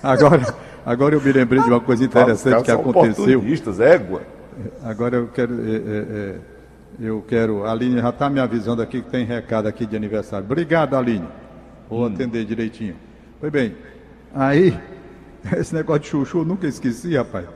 Agora, 0.00 0.54
agora 0.84 1.14
eu 1.14 1.20
me 1.20 1.32
lembrei 1.32 1.62
de 1.62 1.68
uma 1.68 1.80
coisa 1.80 2.04
interessante 2.04 2.62
que 2.62 2.70
aconteceu. 2.70 3.42
égua. 3.80 4.20
Agora 4.84 5.16
eu 5.16 5.28
quero, 5.28 5.54
é, 5.54 5.74
é, 5.74 5.76
é, 5.76 6.38
eu 7.00 7.22
quero, 7.26 7.64
a 7.64 7.72
Aline 7.72 8.00
já 8.00 8.10
está 8.10 8.28
me 8.30 8.40
avisando 8.40 8.80
aqui 8.82 9.02
que 9.02 9.10
tem 9.10 9.24
recado 9.24 9.66
aqui 9.66 9.84
de 9.86 9.96
aniversário. 9.96 10.44
Obrigado, 10.46 10.96
Aline. 10.96 11.26
Vou 11.88 12.06
atender 12.06 12.44
direitinho. 12.44 12.94
Pois 13.40 13.52
bem, 13.52 13.74
aí, 14.34 14.76
esse 15.56 15.74
negócio 15.74 16.02
de 16.02 16.08
chuchu, 16.08 16.38
eu 16.38 16.44
nunca 16.44 16.66
esqueci, 16.66 17.16
rapaz. 17.16 17.46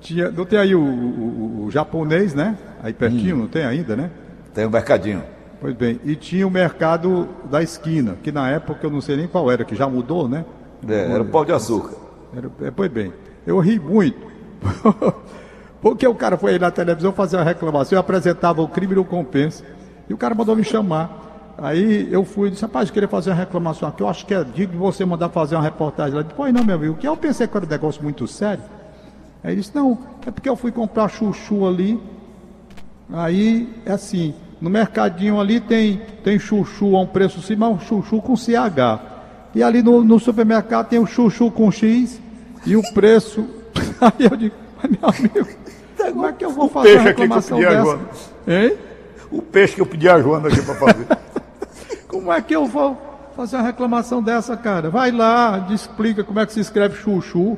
Tinha, 0.00 0.30
não 0.30 0.44
tem 0.44 0.58
aí 0.58 0.74
o, 0.74 0.80
o- 0.80 0.84
o- 0.84 1.64
o 1.66 1.70
japonês, 1.70 2.34
né? 2.34 2.56
Aí 2.82 2.92
pertinho, 2.92 3.36
não 3.36 3.48
tem 3.48 3.64
ainda, 3.64 3.96
né? 3.96 4.10
Tem 4.54 4.66
um 4.66 4.70
mercadinho. 4.70 5.22
Pois 5.60 5.74
bem, 5.74 5.98
e 6.04 6.14
tinha 6.14 6.46
o 6.46 6.50
mercado 6.50 7.28
da 7.50 7.60
esquina, 7.62 8.16
que 8.22 8.30
na 8.30 8.48
época 8.48 8.78
eu 8.86 8.90
não 8.90 9.00
sei 9.00 9.16
nem 9.16 9.26
qual 9.26 9.50
era, 9.50 9.64
que 9.64 9.74
já 9.74 9.88
mudou, 9.88 10.28
né? 10.28 10.44
É, 10.88 11.10
era 11.10 11.22
o 11.22 11.26
pão 11.26 11.44
de 11.44 11.50
açúcar. 11.52 11.94
Era- 12.36 12.48
é, 12.62 12.70
pois 12.70 12.88
bem, 12.90 13.12
eu 13.44 13.58
ri 13.58 13.78
muito. 13.80 14.28
Porque 15.80 16.06
o 16.06 16.14
cara 16.14 16.36
foi 16.36 16.52
aí 16.52 16.58
na 16.58 16.70
televisão 16.70 17.12
fazer 17.12 17.36
uma 17.36 17.44
reclamação, 17.44 17.96
eu 17.96 18.00
apresentava 18.00 18.60
o 18.62 18.68
crime 18.68 18.94
e 18.94 18.98
o 18.98 19.04
compensa. 19.04 19.64
E 20.08 20.14
o 20.14 20.16
cara 20.16 20.34
mandou 20.34 20.56
me 20.56 20.64
chamar. 20.64 21.54
Aí 21.58 22.08
eu 22.12 22.24
fui 22.24 22.48
e 22.48 22.50
disse, 22.52 22.62
rapaz, 22.62 22.88
eu 22.88 22.94
queria 22.94 23.08
fazer 23.08 23.30
uma 23.30 23.36
reclamação 23.36 23.88
aqui, 23.88 24.02
eu 24.02 24.08
acho 24.08 24.24
que 24.24 24.32
é 24.32 24.44
digno 24.44 24.72
de 24.72 24.78
você 24.78 25.04
mandar 25.04 25.28
fazer 25.28 25.56
uma 25.56 25.62
reportagem 25.62 26.14
lá. 26.14 26.24
Pois 26.24 26.52
não, 26.52 26.64
meu 26.64 26.76
amigo, 26.76 26.94
que 26.94 27.06
eu 27.06 27.16
pensei 27.16 27.48
que 27.48 27.56
era 27.56 27.66
um 27.66 27.68
negócio 27.68 28.02
muito 28.02 28.26
sério. 28.26 28.62
Aí 29.42 29.52
ele 29.52 29.60
disse, 29.60 29.74
não, 29.74 29.98
é 30.26 30.30
porque 30.30 30.48
eu 30.48 30.56
fui 30.56 30.70
comprar 30.70 31.08
chuchu 31.08 31.66
ali. 31.66 32.00
Aí, 33.12 33.68
é 33.84 33.92
assim, 33.92 34.34
no 34.60 34.68
mercadinho 34.68 35.40
ali 35.40 35.60
tem, 35.60 36.00
tem 36.22 36.38
chuchu 36.38 36.96
a 36.96 37.00
um 37.00 37.06
preço 37.06 37.40
sim, 37.40 37.56
mas 37.56 37.70
um 37.70 37.80
chuchu 37.80 38.20
com 38.20 38.36
CH. 38.36 39.00
E 39.54 39.62
ali 39.62 39.82
no, 39.82 40.04
no 40.04 40.18
supermercado 40.18 40.88
tem 40.88 40.98
o 40.98 41.06
chuchu 41.06 41.50
com 41.50 41.70
X 41.70 42.20
e 42.66 42.76
o 42.76 42.82
preço. 42.92 43.46
Aí 44.00 44.26
eu 44.30 44.36
digo, 44.36 44.54
mas 44.82 44.90
meu 44.90 45.08
amigo, 45.08 45.58
como 46.12 46.26
é 46.26 46.32
que 46.32 46.44
eu 46.44 46.50
vou 46.50 46.68
fazer 46.68 46.94
uma 46.94 46.98
que 47.02 47.08
reclamação 47.08 47.58
dessa? 47.58 47.98
Hein? 48.46 48.76
O 49.30 49.42
peixe 49.42 49.74
que 49.74 49.80
eu 49.80 49.86
pedi 49.86 50.08
a 50.08 50.20
Joana 50.20 50.48
aqui 50.48 50.62
para 50.62 50.74
fazer. 50.74 51.06
Como 52.08 52.32
é 52.32 52.40
que 52.40 52.56
eu 52.56 52.64
vou 52.64 52.96
fazer 53.36 53.56
uma 53.56 53.62
reclamação 53.64 54.22
dessa, 54.22 54.56
cara? 54.56 54.88
Vai 54.88 55.10
lá, 55.12 55.66
explica 55.70 56.24
como 56.24 56.40
é 56.40 56.46
que 56.46 56.52
se 56.54 56.60
escreve 56.60 56.96
chuchu, 56.96 57.56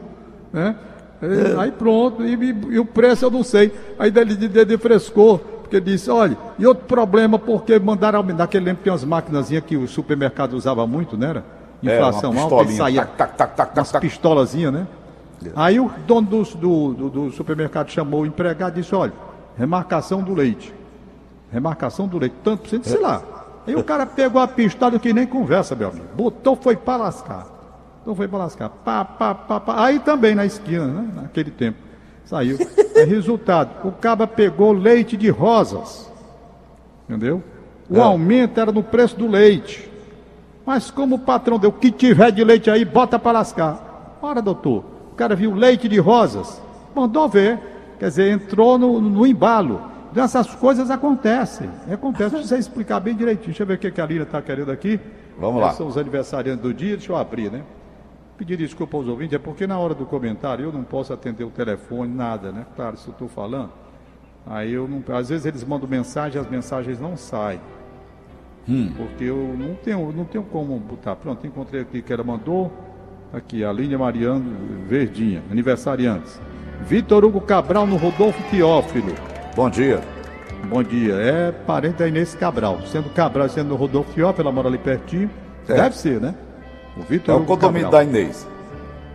né? 0.53 0.75
É, 1.23 1.61
Aí 1.61 1.71
pronto, 1.71 2.27
e, 2.27 2.35
e- 2.35 2.79
o 2.79 2.85
preço 2.85 3.25
eu 3.25 3.31
não 3.31 3.45
sei. 3.45 3.73
Aí 3.99 4.11
dele 4.11 4.35
de, 4.35 4.77
frescor, 4.79 5.39
porque 5.39 5.81
disse, 5.81 6.11
olha, 6.11 6.37
e 6.59 6.67
outro 6.67 6.85
problema, 6.87 7.39
porque 7.39 7.79
mandaram 7.79 8.19
aumentar, 8.19 8.45
naquele 8.45 8.65
tempo 8.65 8.83
tem 8.83 8.93
umas 8.93 9.05
maquinazinhas 9.05 9.63
que 9.65 9.77
o 9.77 9.87
supermercado 9.87 10.55
usava 10.55 10.87
muito, 10.87 11.17
né? 11.17 11.29
Era? 11.31 11.45
Inflação 11.83 12.35
É, 12.35 12.41
alta, 12.41 12.71
e 12.71 12.77
saía 12.77 13.05
Tac, 13.05 13.17
tac, 13.17 13.37
tac, 13.37 13.57
tac, 13.57 13.79
umas 13.79 13.93
pistolazinhas, 13.93 14.73
né? 14.73 14.87
Aí 15.57 15.81
o 15.81 15.91
dono 16.07 16.27
do, 16.27 16.43
do, 16.43 16.93
do- 16.95 17.11
do 17.11 17.31
supermercado 17.33 17.89
chamou 17.91 18.23
o 18.23 18.27
empregado 18.27 18.79
e 18.79 18.83
disse, 18.83 18.95
olha, 18.95 19.13
remarcação 19.57 20.23
do 20.23 20.35
leite. 20.35 20.73
Remarcação 21.51 22.07
do 22.07 22.19
leite, 22.19 22.35
tanto 22.45 22.63
por 22.63 22.69
cento, 22.69 22.89
sei 22.89 23.01
lá. 23.01 23.23
Aí 23.67 23.75
o 23.75 23.83
cara 23.85 24.05
pegou 24.07 24.41
a 24.41 24.47
pistola 24.49 24.99
que 24.99 25.13
nem 25.13 25.27
conversa, 25.27 25.75
meu 25.75 25.89
amigo. 25.89 26.07
Botou, 26.15 26.57
foi 26.57 26.77
para 26.77 27.05
lascar. 27.05 27.47
Então 28.03 28.15
foi 28.15 28.27
para 28.29 28.39
lascar. 28.39 28.69
Pá, 28.69 29.05
pá, 29.05 29.35
pá, 29.35 29.61
pá. 29.61 29.85
Aí 29.85 29.99
também 29.99 30.35
na 30.35 30.45
esquina, 30.47 30.87
né? 30.87 31.11
Naquele 31.17 31.51
tempo. 31.51 31.79
Saiu. 32.25 32.57
Aí, 32.97 33.05
resultado, 33.05 33.87
o 33.89 33.93
cara 33.93 34.27
pegou 34.27 34.73
leite 34.73 35.17
de 35.17 35.29
rosas. 35.31 36.11
Entendeu? 37.09 37.43
O 37.89 37.97
É. 37.97 38.01
aumento 38.01 38.61
era 38.61 38.71
no 38.71 38.83
preço 38.83 39.17
do 39.17 39.27
leite. 39.27 39.91
Mas 40.65 40.91
como 40.91 41.17
o 41.17 41.19
patrão 41.19 41.59
deu, 41.59 41.71
o 41.71 41.73
que 41.73 41.91
tiver 41.91 42.31
de 42.31 42.45
leite 42.45 42.71
aí, 42.71 42.85
bota 42.85 43.19
para 43.19 43.39
lascar. 43.39 44.19
Ora, 44.23 44.41
doutor, 44.41 44.85
o 45.13 45.15
cara 45.15 45.35
viu 45.35 45.55
leite 45.55 45.89
de 45.89 45.99
rosas, 45.99 46.61
mandou 46.95 47.29
ver. 47.29 47.59
Quer 47.99 48.09
dizer, 48.09 48.33
entrou 48.33 48.79
no, 48.79 49.01
no 49.01 49.27
embalo. 49.27 49.83
Então, 50.11 50.25
essas 50.25 50.55
coisas 50.55 50.91
acontecem. 50.91 51.69
Acontece. 51.93 52.31
Precisa 52.31 52.59
explicar 52.59 52.99
bem 52.99 53.15
direitinho. 53.15 53.49
Deixa 53.49 53.63
eu 53.63 53.67
ver 53.67 53.75
o 53.75 53.79
que 53.79 54.01
a 54.01 54.07
Lina 54.07 54.23
está 54.23 54.41
querendo 54.41 54.73
aqui. 54.73 54.99
Vamos 55.39 55.61
lá. 55.61 55.73
São 55.73 55.87
os 55.87 55.97
aniversariantes 55.97 56.63
do 56.63 56.73
dia. 56.73 56.97
Deixa 56.97 57.13
eu 57.13 57.17
abrir, 57.17 57.51
né? 57.51 57.63
Pedir 58.37 58.57
desculpa 58.57 58.97
aos 58.97 59.07
ouvintes, 59.07 59.35
é 59.35 59.39
porque 59.39 59.67
na 59.67 59.79
hora 59.79 59.95
do 59.95 60.07
comentário 60.07 60.65
eu 60.65 60.73
não 60.73 60.83
posso 60.83 61.13
atender 61.13 61.45
o 61.45 61.51
telefone, 61.51 62.11
nada, 62.13 62.51
né? 62.51 62.65
Claro, 62.75 62.97
se 62.97 63.07
eu 63.07 63.13
estou 63.13 63.29
falando. 63.29 63.71
Aí 64.47 64.73
eu 64.73 64.89
não. 64.89 65.05
Às 65.15 65.29
vezes 65.29 65.45
eles 65.45 65.63
mandam 65.63 65.87
mensagem, 65.87 66.41
as 66.41 66.49
mensagens 66.49 66.99
não 66.99 67.19
saem. 67.19 67.61
Hum. 68.67 68.95
Porque 68.97 69.25
eu 69.25 69.55
não 69.59 69.75
tenho, 69.75 70.11
não 70.11 70.25
tenho 70.25 70.45
como 70.45 70.79
botar. 70.79 71.17
Pronto, 71.17 71.47
encontrei 71.47 71.83
aqui 71.83 72.01
que 72.01 72.13
ela 72.13 72.25
mandou. 72.25 72.73
Aqui, 73.33 73.65
a 73.65 73.73
Línia 73.73 73.97
Mariano 73.99 74.45
Verdinha, 74.89 75.43
aniversariantes. 75.51 76.41
Vitor 76.83 77.25
Hugo 77.25 77.41
Cabral 77.41 77.87
no 77.87 77.97
Rodolfo 77.97 78.43
Teófilo. 78.51 79.15
Bom 79.55 79.71
dia. 79.71 80.01
Bom 80.69 80.83
dia. 80.83 81.15
É 81.15 81.53
parente 81.53 81.99
da 81.99 82.09
Inês 82.09 82.35
Cabral. 82.35 82.81
Sendo 82.87 83.09
Cabral 83.11 83.49
sendo 83.49 83.77
Rodolfo 83.77 84.13
Teófilo, 84.15 84.49
ela 84.49 84.53
mora 84.53 84.69
ali 84.69 84.79
pertinho. 84.79 85.31
Certo. 85.65 85.81
Deve 85.81 85.97
ser, 85.97 86.21
né? 86.21 86.35
O 86.97 87.03
Vitor 87.03 87.35
É 87.37 87.39
o 87.39 87.45
condomínio 87.45 87.91
Cabral. 87.91 88.05
da 88.05 88.05
Inês. 88.05 88.49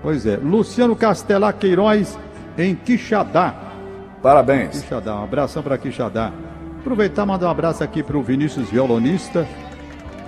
Pois 0.01 0.25
é. 0.25 0.38
Luciano 0.38 0.95
Castelar 0.95 1.54
Queiroz 1.56 2.17
em 2.58 2.73
Quixadá. 2.75 3.54
Parabéns. 4.21 4.82
Quixadá, 4.82 5.15
um 5.15 5.23
abração 5.23 5.62
para 5.62 5.78
Quixadá. 5.78 6.32
Aproveitar 6.80 7.23
e 7.23 7.28
mandar 7.28 7.47
um 7.47 7.51
abraço 7.51 7.84
aqui 7.84 8.01
para 8.01 8.17
o 8.17 8.21
Vinícius 8.23 8.69
Violonista, 8.69 9.45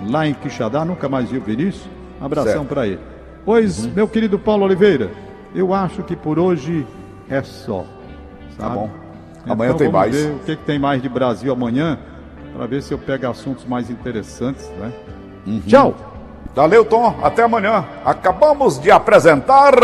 lá 0.08 0.26
em 0.26 0.34
Quixadá, 0.34 0.84
nunca 0.84 1.08
mais 1.08 1.30
vi 1.30 1.38
o 1.38 1.40
Vinícius. 1.40 1.88
Um 2.20 2.26
abração 2.26 2.66
para 2.66 2.86
ele. 2.86 3.00
Pois, 3.44 3.86
meu 3.86 4.06
querido 4.06 4.38
Paulo 4.38 4.64
Oliveira, 4.64 5.10
eu 5.54 5.72
acho 5.72 6.02
que 6.02 6.14
por 6.14 6.38
hoje 6.38 6.86
é 7.28 7.42
só. 7.42 7.84
Tá 8.56 8.64
sabe? 8.64 8.74
bom. 8.74 8.90
Amanhã 9.46 9.70
Então, 9.70 9.78
tem 9.78 9.90
vamos 9.90 10.00
mais. 10.00 10.16
Ver 10.16 10.32
o 10.32 10.38
que, 10.40 10.56
que 10.56 10.64
tem 10.64 10.78
mais 10.78 11.00
de 11.02 11.08
Brasil 11.08 11.52
amanhã, 11.52 11.98
para 12.54 12.66
ver 12.66 12.82
se 12.82 12.92
eu 12.92 12.98
pego 12.98 13.28
assuntos 13.28 13.64
mais 13.64 13.88
interessantes, 13.90 14.68
né? 14.78 14.92
Uhum. 15.46 15.62
Tchau! 15.66 15.94
Valeu, 16.54 16.84
Tom. 16.84 17.14
Até 17.22 17.42
amanhã. 17.44 17.84
Acabamos 18.04 18.78
de 18.80 18.90
apresentar. 18.90 19.74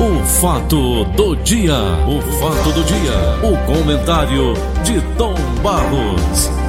O 0.00 0.24
fato 0.24 1.04
do 1.04 1.36
dia, 1.36 1.76
o 2.08 2.20
fato 2.40 2.72
do 2.72 2.82
dia, 2.82 3.12
o 3.42 3.56
comentário 3.72 4.54
de 4.82 5.00
Tom 5.16 5.34
Barros. 5.62 6.61